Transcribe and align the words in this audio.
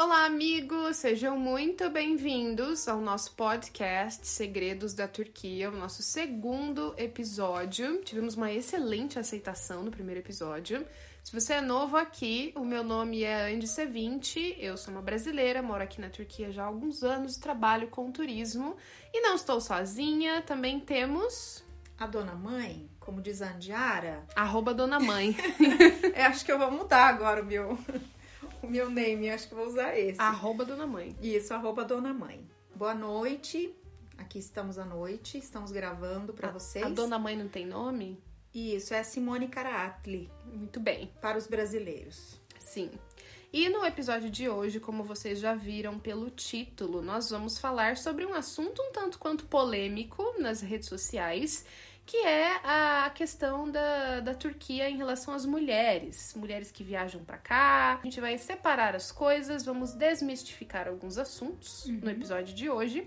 Olá, 0.00 0.26
amigos! 0.26 0.98
Sejam 0.98 1.36
muito 1.36 1.90
bem-vindos 1.90 2.86
ao 2.86 3.00
nosso 3.00 3.34
podcast 3.34 4.24
Segredos 4.24 4.94
da 4.94 5.08
Turquia, 5.08 5.68
o 5.68 5.76
nosso 5.76 6.04
segundo 6.04 6.94
episódio. 6.96 8.00
Tivemos 8.04 8.36
uma 8.36 8.52
excelente 8.52 9.18
aceitação 9.18 9.82
no 9.82 9.90
primeiro 9.90 10.20
episódio. 10.20 10.86
Se 11.24 11.32
você 11.32 11.54
é 11.54 11.60
novo 11.60 11.96
aqui, 11.96 12.52
o 12.54 12.64
meu 12.64 12.84
nome 12.84 13.24
é 13.24 13.52
Andy 13.52 13.66
C20, 13.66 14.54
eu 14.60 14.76
sou 14.76 14.94
uma 14.94 15.02
brasileira, 15.02 15.62
moro 15.62 15.82
aqui 15.82 16.00
na 16.00 16.10
Turquia 16.10 16.52
já 16.52 16.62
há 16.62 16.66
alguns 16.66 17.02
anos, 17.02 17.36
trabalho 17.36 17.88
com 17.88 18.12
turismo 18.12 18.76
e 19.12 19.20
não 19.20 19.34
estou 19.34 19.60
sozinha, 19.60 20.42
também 20.42 20.78
temos 20.78 21.64
a 21.98 22.06
dona 22.06 22.36
mãe, 22.36 22.88
como 23.00 23.20
diz 23.20 23.42
a 23.42 23.48
Andiara. 23.48 24.24
Arroba 24.36 24.72
dona 24.72 25.00
mãe. 25.00 25.36
é, 26.14 26.24
acho 26.24 26.44
que 26.44 26.52
eu 26.52 26.58
vou 26.58 26.70
mudar 26.70 27.08
agora 27.08 27.42
o 27.42 27.44
meu, 27.44 27.76
o 28.62 28.66
meu 28.68 28.90
name, 28.90 29.30
acho 29.30 29.48
que 29.48 29.54
vou 29.54 29.66
usar 29.66 29.96
esse. 29.98 30.20
Arroba 30.20 30.64
dona 30.64 30.86
mãe. 30.86 31.16
Isso, 31.20 31.52
arroba 31.54 31.84
dona 31.84 32.12
mãe. 32.12 32.46
Boa 32.74 32.94
noite, 32.94 33.74
aqui 34.16 34.38
estamos 34.38 34.78
à 34.78 34.84
noite, 34.84 35.38
estamos 35.38 35.72
gravando 35.72 36.32
para 36.32 36.50
vocês. 36.50 36.84
A 36.84 36.88
dona 36.88 37.18
mãe 37.18 37.36
não 37.36 37.48
tem 37.48 37.66
nome? 37.66 38.22
Isso, 38.54 38.94
é 38.94 39.02
Simone 39.02 39.48
Caraatli. 39.48 40.30
Muito 40.44 40.80
bem. 40.80 41.12
Para 41.20 41.36
os 41.38 41.46
brasileiros. 41.46 42.40
Sim. 42.58 42.90
E 43.52 43.68
no 43.70 43.84
episódio 43.84 44.30
de 44.30 44.48
hoje, 44.48 44.78
como 44.78 45.02
vocês 45.02 45.38
já 45.40 45.54
viram 45.54 45.98
pelo 45.98 46.30
título, 46.30 47.00
nós 47.00 47.30
vamos 47.30 47.58
falar 47.58 47.96
sobre 47.96 48.26
um 48.26 48.34
assunto 48.34 48.82
um 48.82 48.92
tanto 48.92 49.18
quanto 49.18 49.46
polêmico 49.46 50.34
nas 50.38 50.60
redes 50.60 50.88
sociais, 50.88 51.64
que 52.08 52.16
é 52.16 52.58
a 52.64 53.10
questão 53.10 53.70
da, 53.70 54.20
da 54.20 54.34
Turquia 54.34 54.88
em 54.88 54.96
relação 54.96 55.34
às 55.34 55.44
mulheres, 55.44 56.32
mulheres 56.34 56.70
que 56.70 56.82
viajam 56.82 57.22
para 57.22 57.36
cá. 57.36 57.98
A 58.00 58.02
gente 58.02 58.18
vai 58.18 58.38
separar 58.38 58.96
as 58.96 59.12
coisas, 59.12 59.62
vamos 59.62 59.92
desmistificar 59.92 60.88
alguns 60.88 61.18
assuntos 61.18 61.84
uhum. 61.84 62.00
no 62.02 62.10
episódio 62.10 62.54
de 62.54 62.70
hoje. 62.70 63.06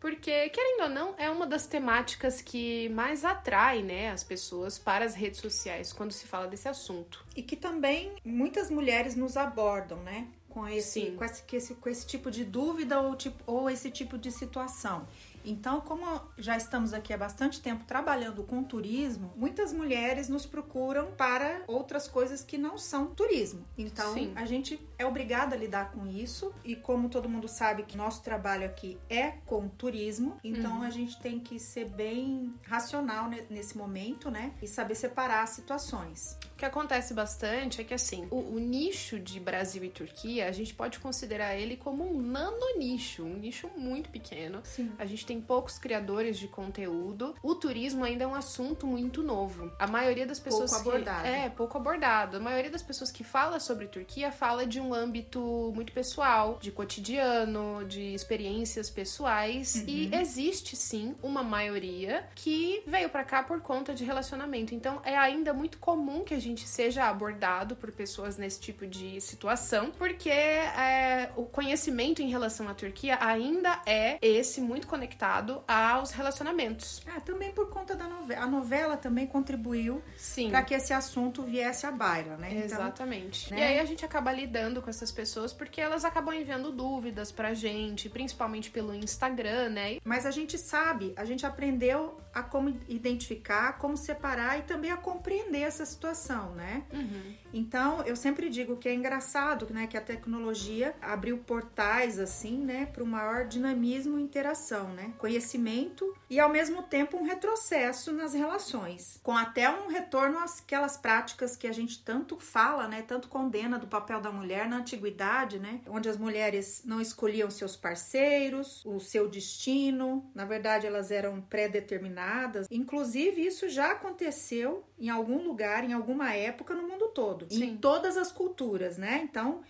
Porque, 0.00 0.48
querendo 0.48 0.82
ou 0.82 0.88
não, 0.88 1.14
é 1.16 1.30
uma 1.30 1.46
das 1.46 1.68
temáticas 1.68 2.42
que 2.42 2.88
mais 2.88 3.24
atrai 3.24 3.80
né, 3.80 4.10
as 4.10 4.24
pessoas 4.24 4.76
para 4.76 5.04
as 5.04 5.14
redes 5.14 5.38
sociais 5.40 5.92
quando 5.92 6.10
se 6.10 6.26
fala 6.26 6.48
desse 6.48 6.68
assunto. 6.68 7.24
E 7.36 7.44
que 7.44 7.54
também 7.54 8.12
muitas 8.24 8.68
mulheres 8.72 9.14
nos 9.14 9.36
abordam, 9.36 10.02
né? 10.02 10.26
Com 10.48 10.66
esse, 10.66 11.12
com 11.12 11.24
esse, 11.24 11.74
com 11.76 11.88
esse 11.88 12.04
tipo 12.04 12.28
de 12.28 12.44
dúvida 12.44 13.00
ou, 13.00 13.14
tipo, 13.14 13.40
ou 13.46 13.70
esse 13.70 13.88
tipo 13.88 14.18
de 14.18 14.32
situação. 14.32 15.06
Então, 15.44 15.80
como 15.80 16.20
já 16.38 16.56
estamos 16.56 16.92
aqui 16.92 17.12
há 17.12 17.18
bastante 17.18 17.60
tempo 17.60 17.84
trabalhando 17.84 18.42
com 18.42 18.62
turismo, 18.62 19.32
muitas 19.36 19.72
mulheres 19.72 20.28
nos 20.28 20.46
procuram 20.46 21.12
para 21.12 21.62
outras 21.66 22.08
coisas 22.08 22.42
que 22.42 22.58
não 22.58 22.78
são 22.78 23.06
turismo. 23.06 23.64
Então, 23.76 24.14
Sim. 24.14 24.32
a 24.34 24.44
gente 24.44 24.80
é 24.98 25.06
obrigada 25.06 25.54
a 25.54 25.58
lidar 25.58 25.92
com 25.92 26.06
isso 26.06 26.52
e 26.64 26.76
como 26.76 27.08
todo 27.08 27.28
mundo 27.28 27.48
sabe 27.48 27.82
que 27.82 27.96
nosso 27.96 28.22
trabalho 28.22 28.64
aqui 28.64 28.98
é 29.08 29.32
com 29.46 29.68
turismo, 29.68 30.38
então 30.42 30.78
uhum. 30.78 30.82
a 30.82 30.90
gente 30.90 31.20
tem 31.20 31.40
que 31.40 31.58
ser 31.58 31.86
bem 31.86 32.54
racional 32.62 33.28
nesse 33.50 33.76
momento, 33.76 34.30
né? 34.30 34.52
E 34.62 34.66
saber 34.66 34.94
separar 34.94 35.42
as 35.42 35.50
situações. 35.50 36.38
O 36.52 36.56
que 36.56 36.64
acontece 36.64 37.12
bastante 37.14 37.80
é 37.80 37.84
que 37.84 37.94
assim, 37.94 38.26
o, 38.30 38.36
o 38.36 38.58
nicho 38.58 39.18
de 39.18 39.40
Brasil 39.40 39.84
e 39.84 39.90
Turquia, 39.90 40.48
a 40.48 40.52
gente 40.52 40.74
pode 40.74 40.98
considerar 40.98 41.56
ele 41.56 41.76
como 41.76 42.04
um 42.04 42.20
nano 42.20 42.78
nicho, 42.78 43.24
um 43.24 43.36
nicho 43.36 43.68
muito 43.76 44.10
pequeno. 44.10 44.60
Sim. 44.64 44.92
A 44.98 45.04
gente 45.04 45.26
tem 45.26 45.31
poucos 45.40 45.78
criadores 45.78 46.38
de 46.38 46.48
conteúdo. 46.48 47.34
O 47.42 47.54
turismo 47.54 48.04
ainda 48.04 48.24
é 48.24 48.26
um 48.26 48.34
assunto 48.34 48.86
muito 48.86 49.22
novo. 49.22 49.70
A 49.78 49.86
maioria 49.86 50.26
das 50.26 50.38
pessoas 50.38 50.70
pouco 50.70 50.88
abordado. 50.88 51.22
Que, 51.22 51.28
é 51.28 51.48
pouco 51.48 51.78
abordado. 51.78 52.36
A 52.36 52.40
maioria 52.40 52.70
das 52.70 52.82
pessoas 52.82 53.10
que 53.10 53.24
fala 53.24 53.58
sobre 53.60 53.86
Turquia 53.86 54.30
fala 54.32 54.66
de 54.66 54.80
um 54.80 54.92
âmbito 54.92 55.72
muito 55.74 55.92
pessoal, 55.92 56.58
de 56.60 56.70
cotidiano, 56.70 57.84
de 57.86 58.14
experiências 58.14 58.90
pessoais 58.90 59.76
uhum. 59.76 59.84
e 59.86 60.14
existe 60.14 60.76
sim 60.76 61.14
uma 61.22 61.42
maioria 61.42 62.26
que 62.34 62.82
veio 62.86 63.08
para 63.08 63.24
cá 63.24 63.42
por 63.42 63.60
conta 63.60 63.94
de 63.94 64.04
relacionamento. 64.04 64.74
Então 64.74 65.00
é 65.04 65.16
ainda 65.16 65.52
muito 65.52 65.78
comum 65.78 66.24
que 66.24 66.34
a 66.34 66.40
gente 66.40 66.66
seja 66.66 67.04
abordado 67.04 67.76
por 67.76 67.90
pessoas 67.92 68.36
nesse 68.36 68.60
tipo 68.60 68.86
de 68.86 69.20
situação, 69.20 69.90
porque 69.96 70.30
é, 70.30 71.30
o 71.36 71.44
conhecimento 71.44 72.22
em 72.22 72.28
relação 72.28 72.68
à 72.68 72.74
Turquia 72.74 73.18
ainda 73.20 73.80
é 73.86 74.18
esse 74.20 74.60
muito 74.60 74.86
conectado 74.86 75.21
conectado 75.22 75.62
aos 75.68 76.10
relacionamentos. 76.10 77.00
Ah, 77.06 77.20
também 77.20 77.52
por 77.52 77.68
conta 77.70 77.94
da 77.94 78.08
novela. 78.08 78.42
A 78.42 78.46
novela 78.46 78.96
também 78.96 79.26
contribuiu 79.26 80.02
para 80.50 80.62
que 80.62 80.74
esse 80.74 80.92
assunto 80.92 81.42
viesse 81.42 81.86
à 81.86 81.92
baila, 81.92 82.36
né? 82.36 82.48
Então, 82.50 82.64
Exatamente. 82.64 83.46
Então, 83.46 83.58
né? 83.58 83.64
E 83.64 83.68
aí 83.68 83.78
a 83.78 83.84
gente 83.84 84.04
acaba 84.04 84.32
lidando 84.32 84.82
com 84.82 84.90
essas 84.90 85.12
pessoas 85.12 85.52
porque 85.52 85.80
elas 85.80 86.04
acabam 86.04 86.34
enviando 86.34 86.72
dúvidas 86.72 87.30
pra 87.30 87.54
gente, 87.54 88.08
principalmente 88.08 88.70
pelo 88.70 88.92
Instagram, 88.94 89.68
né? 89.70 89.98
Mas 90.04 90.26
a 90.26 90.30
gente 90.30 90.58
sabe, 90.58 91.12
a 91.16 91.24
gente 91.24 91.46
aprendeu 91.46 92.20
a 92.34 92.42
como 92.42 92.70
identificar, 92.88 93.78
como 93.78 93.96
separar 93.96 94.58
e 94.58 94.62
também 94.62 94.90
a 94.90 94.96
compreender 94.96 95.62
essa 95.62 95.84
situação, 95.84 96.54
né? 96.54 96.82
Uhum. 96.92 97.34
Então, 97.52 98.02
eu 98.02 98.16
sempre 98.16 98.48
digo 98.48 98.76
que 98.76 98.88
é 98.88 98.94
engraçado, 98.94 99.66
né, 99.70 99.86
que 99.86 99.96
a 99.96 100.00
tecnologia 100.00 100.94
abriu 101.02 101.38
portais 101.38 102.18
assim, 102.18 102.56
né, 102.56 102.86
para 102.86 103.02
o 103.02 103.06
maior 103.06 103.46
dinamismo 103.46 104.18
e 104.18 104.22
interação, 104.22 104.88
né? 104.94 105.11
Conhecimento 105.18 106.14
e 106.28 106.40
ao 106.40 106.48
mesmo 106.48 106.82
tempo 106.82 107.16
um 107.16 107.24
retrocesso 107.24 108.12
nas 108.12 108.34
relações, 108.34 109.20
com 109.22 109.36
até 109.36 109.70
um 109.70 109.88
retorno 109.88 110.38
àquelas 110.38 110.96
práticas 110.96 111.56
que 111.56 111.66
a 111.66 111.72
gente 111.72 112.02
tanto 112.02 112.38
fala, 112.38 112.88
né, 112.88 113.02
tanto 113.02 113.28
condena 113.28 113.78
do 113.78 113.86
papel 113.86 114.20
da 114.20 114.30
mulher 114.30 114.68
na 114.68 114.76
antiguidade, 114.78 115.58
né, 115.58 115.80
onde 115.88 116.08
as 116.08 116.16
mulheres 116.16 116.82
não 116.84 117.00
escolhiam 117.00 117.50
seus 117.50 117.76
parceiros, 117.76 118.84
o 118.84 118.98
seu 119.00 119.28
destino, 119.28 120.30
na 120.34 120.44
verdade 120.44 120.86
elas 120.86 121.10
eram 121.10 121.40
pré-determinadas. 121.40 122.66
Inclusive 122.70 123.44
isso 123.44 123.68
já 123.68 123.92
aconteceu 123.92 124.84
em 124.98 125.08
algum 125.08 125.42
lugar, 125.42 125.84
em 125.84 125.92
alguma 125.92 126.32
época 126.34 126.74
no 126.74 126.88
mundo 126.88 127.08
todo, 127.08 127.46
Sim. 127.50 127.64
em 127.64 127.76
todas 127.76 128.16
as 128.16 128.30
culturas, 128.30 128.96
né? 128.96 129.20
Então, 129.22 129.62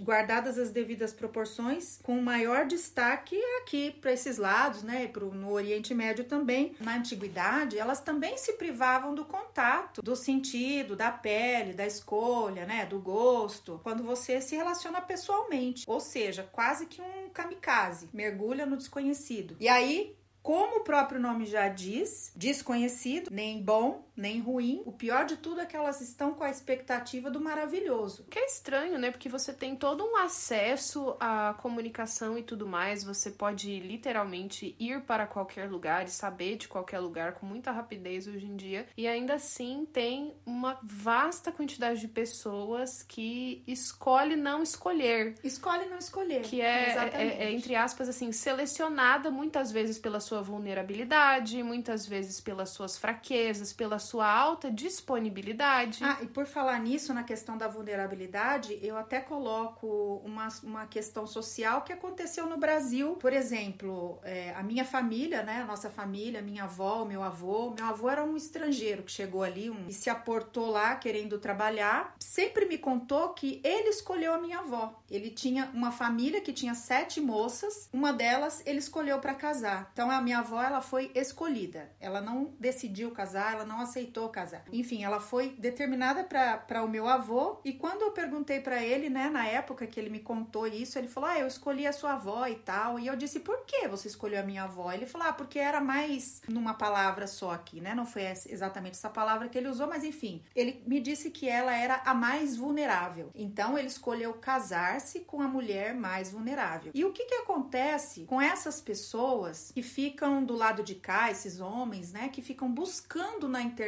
guardadas 0.00 0.58
as 0.58 0.70
devidas 0.70 1.12
proporções, 1.12 1.98
com 2.02 2.20
maior 2.20 2.66
destaque 2.66 3.36
aqui 3.60 3.90
para 4.00 4.12
esses 4.12 4.38
lados, 4.38 4.82
né, 4.82 5.06
pro, 5.06 5.34
no 5.34 5.50
Oriente 5.50 5.94
Médio 5.94 6.24
também. 6.24 6.74
Na 6.80 6.96
antiguidade, 6.96 7.78
elas 7.78 8.00
também 8.00 8.36
se 8.36 8.54
privavam 8.54 9.14
do 9.14 9.24
contato, 9.24 10.02
do 10.02 10.16
sentido, 10.16 10.96
da 10.96 11.10
pele, 11.10 11.72
da 11.72 11.86
escolha, 11.86 12.66
né, 12.66 12.86
do 12.86 12.98
gosto, 12.98 13.80
quando 13.82 14.02
você 14.02 14.40
se 14.40 14.56
relaciona 14.56 15.00
pessoalmente, 15.00 15.84
ou 15.86 16.00
seja, 16.00 16.48
quase 16.52 16.86
que 16.86 17.00
um 17.00 17.28
kamikaze, 17.30 18.08
mergulha 18.12 18.66
no 18.66 18.76
desconhecido. 18.76 19.56
E 19.60 19.68
aí 19.68 20.16
como 20.48 20.78
o 20.78 20.80
próprio 20.80 21.20
nome 21.20 21.44
já 21.44 21.68
diz, 21.68 22.32
desconhecido, 22.34 23.30
nem 23.30 23.62
bom, 23.62 24.07
nem 24.18 24.40
ruim. 24.40 24.82
O 24.84 24.92
pior 24.92 25.24
de 25.24 25.36
tudo 25.36 25.60
é 25.60 25.66
que 25.66 25.76
elas 25.76 26.00
estão 26.00 26.34
com 26.34 26.42
a 26.42 26.50
expectativa 26.50 27.30
do 27.30 27.40
maravilhoso. 27.40 28.26
Que 28.28 28.40
é 28.40 28.46
estranho, 28.46 28.98
né? 28.98 29.10
Porque 29.10 29.28
você 29.28 29.52
tem 29.52 29.76
todo 29.76 30.04
um 30.04 30.16
acesso 30.16 31.16
à 31.20 31.54
comunicação 31.62 32.36
e 32.36 32.42
tudo 32.42 32.66
mais. 32.66 33.04
Você 33.04 33.30
pode 33.30 33.78
literalmente 33.78 34.74
ir 34.78 35.02
para 35.02 35.26
qualquer 35.26 35.70
lugar 35.70 36.06
e 36.06 36.10
saber 36.10 36.56
de 36.56 36.66
qualquer 36.66 36.98
lugar 36.98 37.34
com 37.34 37.46
muita 37.46 37.70
rapidez 37.70 38.26
hoje 38.26 38.46
em 38.46 38.56
dia. 38.56 38.86
E 38.96 39.06
ainda 39.06 39.34
assim 39.34 39.86
tem 39.92 40.34
uma 40.44 40.78
vasta 40.82 41.52
quantidade 41.52 42.00
de 42.00 42.08
pessoas 42.08 43.02
que 43.02 43.62
escolhe 43.66 44.34
não 44.34 44.62
escolher. 44.62 45.36
Escolhe 45.44 45.86
não 45.86 45.98
escolher. 45.98 46.42
Que 46.42 46.60
é, 46.60 47.10
é, 47.14 47.44
é 47.44 47.52
entre 47.52 47.76
aspas, 47.76 48.08
assim, 48.08 48.32
selecionada 48.32 49.30
muitas 49.30 49.70
vezes 49.70 49.98
pela 49.98 50.18
sua 50.18 50.42
vulnerabilidade, 50.42 51.62
muitas 51.62 52.04
vezes 52.04 52.40
pelas 52.40 52.70
suas 52.70 52.98
fraquezas, 52.98 53.72
pela 53.72 53.98
sua 54.08 54.26
alta 54.26 54.70
disponibilidade. 54.70 56.02
Ah, 56.02 56.18
e 56.22 56.26
por 56.26 56.46
falar 56.46 56.80
nisso, 56.80 57.12
na 57.12 57.22
questão 57.22 57.58
da 57.58 57.68
vulnerabilidade, 57.68 58.78
eu 58.82 58.96
até 58.96 59.20
coloco 59.20 60.22
uma, 60.24 60.48
uma 60.62 60.86
questão 60.86 61.26
social 61.26 61.82
que 61.82 61.92
aconteceu 61.92 62.46
no 62.46 62.56
Brasil. 62.56 63.16
Por 63.16 63.32
exemplo, 63.32 64.18
é, 64.22 64.54
a 64.54 64.62
minha 64.62 64.84
família, 64.84 65.42
né? 65.42 65.62
A 65.62 65.66
nossa 65.66 65.90
família, 65.90 66.40
minha 66.40 66.64
avó, 66.64 67.04
meu 67.04 67.22
avô. 67.22 67.74
Meu 67.76 67.84
avô 67.86 68.08
era 68.08 68.24
um 68.24 68.36
estrangeiro 68.36 69.02
que 69.02 69.12
chegou 69.12 69.42
ali 69.42 69.68
um, 69.68 69.86
e 69.88 69.92
se 69.92 70.08
aportou 70.08 70.70
lá 70.70 70.96
querendo 70.96 71.38
trabalhar. 71.38 72.14
Sempre 72.18 72.64
me 72.64 72.78
contou 72.78 73.30
que 73.30 73.60
ele 73.62 73.90
escolheu 73.90 74.32
a 74.32 74.38
minha 74.38 74.60
avó. 74.60 75.02
Ele 75.10 75.30
tinha 75.30 75.70
uma 75.74 75.92
família 75.92 76.40
que 76.40 76.52
tinha 76.52 76.74
sete 76.74 77.20
moças, 77.20 77.88
uma 77.92 78.12
delas 78.12 78.62
ele 78.64 78.78
escolheu 78.78 79.18
para 79.18 79.34
casar. 79.34 79.90
Então 79.92 80.10
a 80.10 80.20
minha 80.22 80.38
avó, 80.38 80.62
ela 80.62 80.80
foi 80.80 81.10
escolhida. 81.14 81.90
Ela 82.00 82.20
não 82.20 82.54
decidiu 82.58 83.10
casar, 83.10 83.52
ela 83.52 83.64
não 83.64 83.80
aceitou 83.80 83.97
casar. 84.28 84.64
Enfim, 84.72 85.04
ela 85.04 85.20
foi 85.20 85.50
determinada 85.58 86.24
para 86.24 86.84
o 86.84 86.88
meu 86.88 87.08
avô. 87.08 87.60
E 87.64 87.72
quando 87.72 88.02
eu 88.02 88.12
perguntei 88.12 88.60
para 88.60 88.82
ele, 88.82 89.08
né, 89.08 89.28
na 89.28 89.46
época 89.46 89.86
que 89.86 89.98
ele 89.98 90.10
me 90.10 90.20
contou 90.20 90.66
isso, 90.66 90.98
ele 90.98 91.08
falou: 91.08 91.30
Ah, 91.30 91.38
eu 91.38 91.46
escolhi 91.46 91.86
a 91.86 91.92
sua 91.92 92.14
avó 92.14 92.46
e 92.46 92.56
tal. 92.56 92.98
E 92.98 93.06
eu 93.06 93.16
disse: 93.16 93.40
Por 93.40 93.64
que 93.64 93.88
você 93.88 94.08
escolheu 94.08 94.40
a 94.40 94.44
minha 94.44 94.64
avó? 94.64 94.92
Ele 94.92 95.06
falou: 95.06 95.28
Ah, 95.28 95.32
porque 95.32 95.58
era 95.58 95.80
mais 95.80 96.42
numa 96.48 96.74
palavra 96.74 97.26
só 97.26 97.52
aqui, 97.52 97.80
né? 97.80 97.94
Não 97.94 98.06
foi 98.06 98.22
exatamente 98.22 98.94
essa 98.94 99.10
palavra 99.10 99.48
que 99.48 99.58
ele 99.58 99.68
usou, 99.68 99.86
mas 99.86 100.04
enfim, 100.04 100.42
ele 100.54 100.82
me 100.86 101.00
disse 101.00 101.30
que 101.30 101.48
ela 101.48 101.74
era 101.74 102.02
a 102.04 102.14
mais 102.14 102.56
vulnerável. 102.56 103.30
Então 103.34 103.78
ele 103.78 103.88
escolheu 103.88 104.34
casar-se 104.34 105.20
com 105.20 105.40
a 105.40 105.48
mulher 105.48 105.94
mais 105.94 106.30
vulnerável. 106.30 106.92
E 106.94 107.04
o 107.04 107.12
que 107.12 107.24
que 107.24 107.34
acontece 107.34 108.24
com 108.24 108.40
essas 108.40 108.80
pessoas 108.80 109.72
que 109.72 109.82
ficam 109.82 110.44
do 110.44 110.54
lado 110.54 110.82
de 110.82 110.94
cá, 110.94 111.30
esses 111.30 111.60
homens, 111.60 112.12
né, 112.12 112.28
que 112.28 112.42
ficam 112.42 112.70
buscando 112.70 113.48
na 113.48 113.62
internet 113.62 113.87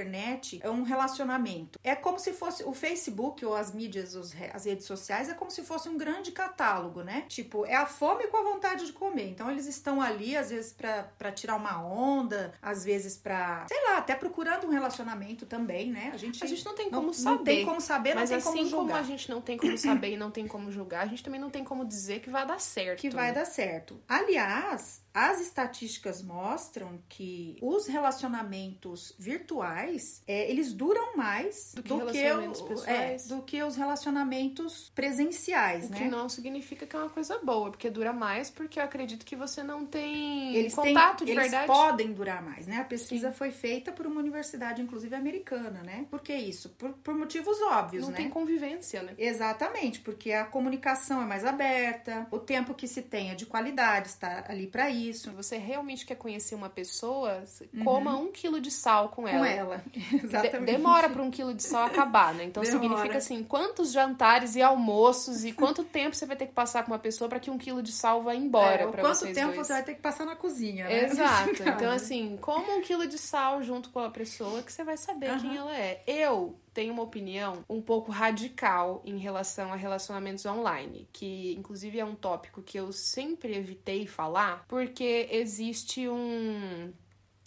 um 0.71 0.83
relacionamento? 0.83 1.79
É 1.83 1.95
como 1.95 2.19
se 2.19 2.33
fosse 2.33 2.63
o 2.65 2.73
Facebook 2.73 3.45
ou 3.45 3.55
as 3.55 3.73
mídias, 3.73 4.15
as 4.53 4.65
redes 4.65 4.87
sociais, 4.87 5.29
é 5.29 5.35
como 5.35 5.51
se 5.51 5.63
fosse 5.63 5.89
um 5.89 5.97
grande 5.97 6.33
catálogo, 6.33 7.03
né? 7.03 7.25
Tipo, 7.29 7.67
é 7.67 7.75
a 7.75 7.87
fome 7.87 8.27
com 8.29 8.37
a 8.37 8.43
vontade 8.43 8.87
de 8.87 8.93
comer. 8.93 9.29
Então 9.29 9.51
eles 9.51 9.67
estão 9.67 10.01
ali 10.01 10.37
às 10.37 10.51
vezes 10.51 10.73
para 10.73 11.33
tirar 11.33 11.57
uma 11.57 11.83
onda, 11.83 12.53
às 12.63 12.85
vezes 12.85 13.17
para, 13.17 13.67
sei 13.69 13.83
lá, 13.85 13.99
até 13.99 14.15
procurando 14.15 14.67
um 14.67 14.71
relacionamento 14.71 15.47
também, 15.47 15.91
né? 15.91 16.11
A 16.13 16.17
gente, 16.17 16.43
a 16.43 16.47
gente 16.47 16.65
não 16.65 16.75
tem 16.75 16.91
como 16.91 17.07
não, 17.09 17.13
saber. 17.13 17.37
Não 17.37 17.45
tem 17.45 17.65
como 17.65 17.81
saber, 17.81 18.15
mas 18.15 18.33
assim 18.33 18.45
como 18.51 18.69
julgar. 18.69 18.79
como 18.79 18.95
a 18.95 19.03
gente 19.03 19.31
não 19.31 19.41
tem 19.41 19.57
como 19.57 19.79
saber 19.79 20.13
e 20.13 20.17
não 20.17 20.31
tem 20.31 20.47
como 20.47 20.71
julgar, 20.71 21.03
a 21.03 21.07
gente 21.07 21.23
também 21.23 21.41
não 21.41 21.51
tem 21.51 21.65
como 21.65 21.85
dizer 21.85 22.21
que 22.21 22.31
vai 22.31 22.47
dar 22.47 22.61
certo. 22.61 23.01
Que 23.01 23.11
vai 23.11 23.29
né? 23.29 23.33
dar 23.33 23.45
certo. 23.45 24.01
Aliás, 24.09 25.03
as 25.13 25.41
estatísticas 25.41 26.23
mostram 26.23 27.01
que 27.09 27.57
os 27.61 27.87
relacionamentos 27.87 29.15
virtuais 29.19 29.80
é, 30.27 30.51
eles 30.51 30.73
duram 30.73 31.17
mais 31.17 31.73
Do 31.75 31.83
que 31.83 31.89
do 31.89 32.07
que, 32.07 32.33
o- 32.33 32.85
é, 32.87 33.17
do 33.29 33.43
que 33.43 33.63
os 33.63 33.77
relacionamentos 33.77 34.91
presenciais, 34.95 35.89
O 35.89 35.93
né? 35.93 35.99
que 35.99 36.05
não 36.05 36.29
significa 36.29 36.87
que 36.87 36.95
é 36.95 36.99
uma 36.99 37.09
coisa 37.11 37.39
boa, 37.39 37.71
porque 37.71 37.89
dura 37.91 38.13
mais, 38.13 38.51
porque 38.51 38.79
eu 38.79 38.85
acredito 38.85 39.25
que 39.25 39.37
você 39.37 39.63
não 39.63 39.85
tem 39.87 40.55
Eles 40.55 40.75
têm- 40.75 40.95
contato 40.95 41.25
de 41.25 41.33
eles 41.33 41.43
verdade. 41.43 41.67
podem 41.67 42.13
durar 42.13 42.43
mais, 42.43 42.67
né? 42.67 42.79
A 42.79 42.85
pesquisa 42.85 43.33
foi 43.33 43.51
feita 43.51 43.93
por 43.93 44.07
uma 44.07 44.21
universidade, 44.21 44.83
inclusive 44.83 45.15
americana, 45.15 45.83
né? 45.83 46.07
Por 46.11 46.21
que 46.21 46.35
isso? 46.35 46.69
Por, 46.71 46.91
por 46.95 47.15
motivos 47.15 47.61
óbvios, 47.63 48.05
Não 48.05 48.11
né? 48.11 48.17
tem 48.19 48.31
convivência, 48.31 49.03
né? 49.03 49.15
Exatamente, 49.19 50.01
porque 50.01 50.33
a 50.33 50.45
comunicação 50.45 51.23
é 51.23 51.25
mais 51.27 51.45
aberta, 51.45 52.27
o 52.31 52.39
tempo 52.39 52.75
que 52.75 52.87
se 52.87 53.03
tem 53.03 53.31
é 53.31 53.35
de 53.35 53.47
qualidade, 53.47 54.09
está 54.09 54.45
ali 54.49 54.67
para 54.67 54.91
isso. 54.91 55.31
Se 55.31 55.37
você 55.37 55.57
realmente 55.59 56.05
quer 56.07 56.15
conhecer 56.17 56.55
uma 56.55 56.69
pessoa, 56.71 57.43
coma 57.85 58.17
um 58.17 58.31
quilo 58.33 58.61
de 58.61 58.71
sal 58.71 59.09
com 59.11 59.27
ela. 59.27 59.39
Com 59.39 59.45
ela. 59.45 59.70
De- 59.93 60.17
Exatamente. 60.27 60.65
demora 60.73 61.09
para 61.09 61.23
um 61.23 61.31
quilo 61.31 61.55
de 61.55 61.63
sal 61.63 61.85
acabar, 61.87 62.35
né? 62.35 62.45
Então 62.45 62.63
Demora. 62.63 62.81
significa 62.83 63.19
assim, 63.19 63.43
quantos 63.45 63.93
jantares 63.93 64.57
e 64.57 64.63
almoços 64.63 65.45
e 65.45 65.53
quanto 65.53 65.85
tempo 65.85 66.15
você 66.17 66.27
vai 66.27 66.37
ter 66.37 66.47
que 66.47 66.53
passar 66.53 66.85
com 66.85 66.93
uma 66.93 66.99
pessoa 66.99 67.29
para 67.29 67.39
que 67.41 67.51
um 67.51 67.59
quilo 67.59 67.83
de 67.83 67.93
sal 67.93 68.23
vá 68.23 68.35
embora 68.35 68.83
É, 68.83 68.87
para 68.87 69.03
quanto 69.03 69.17
vocês 69.17 69.35
tempo 69.35 69.55
dois. 69.55 69.67
você 69.67 69.73
vai 69.73 69.83
ter 69.83 69.95
que 69.95 70.01
passar 70.01 70.25
na 70.27 70.37
cozinha, 70.37 70.85
né? 70.87 71.05
Exato. 71.05 71.51
Então, 71.81 71.91
assim, 71.93 72.37
coma 72.41 72.75
um 72.75 72.81
quilo 72.81 73.07
de 73.07 73.17
sal 73.19 73.63
junto 73.63 73.91
com 73.91 74.01
a 74.01 74.11
pessoa 74.11 74.63
que 74.63 74.73
você 74.73 74.83
vai 74.85 74.97
saber 74.97 75.29
Aham. 75.31 75.41
quem 75.41 75.57
ela 75.57 75.77
é. 75.77 76.03
Eu 76.07 76.57
tenho 76.73 76.93
uma 76.93 77.03
opinião 77.03 77.65
um 77.69 77.81
pouco 77.83 78.13
radical 78.13 79.03
em 79.05 79.19
relação 79.19 79.73
a 79.73 79.77
relacionamentos 79.77 80.47
online, 80.47 81.09
que 81.13 81.55
inclusive 81.59 81.99
é 81.99 82.05
um 82.05 82.15
tópico 82.15 82.63
que 82.63 82.79
eu 82.79 82.93
sempre 82.93 83.57
evitei 83.57 84.07
falar, 84.07 84.65
porque 84.69 85.29
existe 85.33 86.09
um 86.09 86.93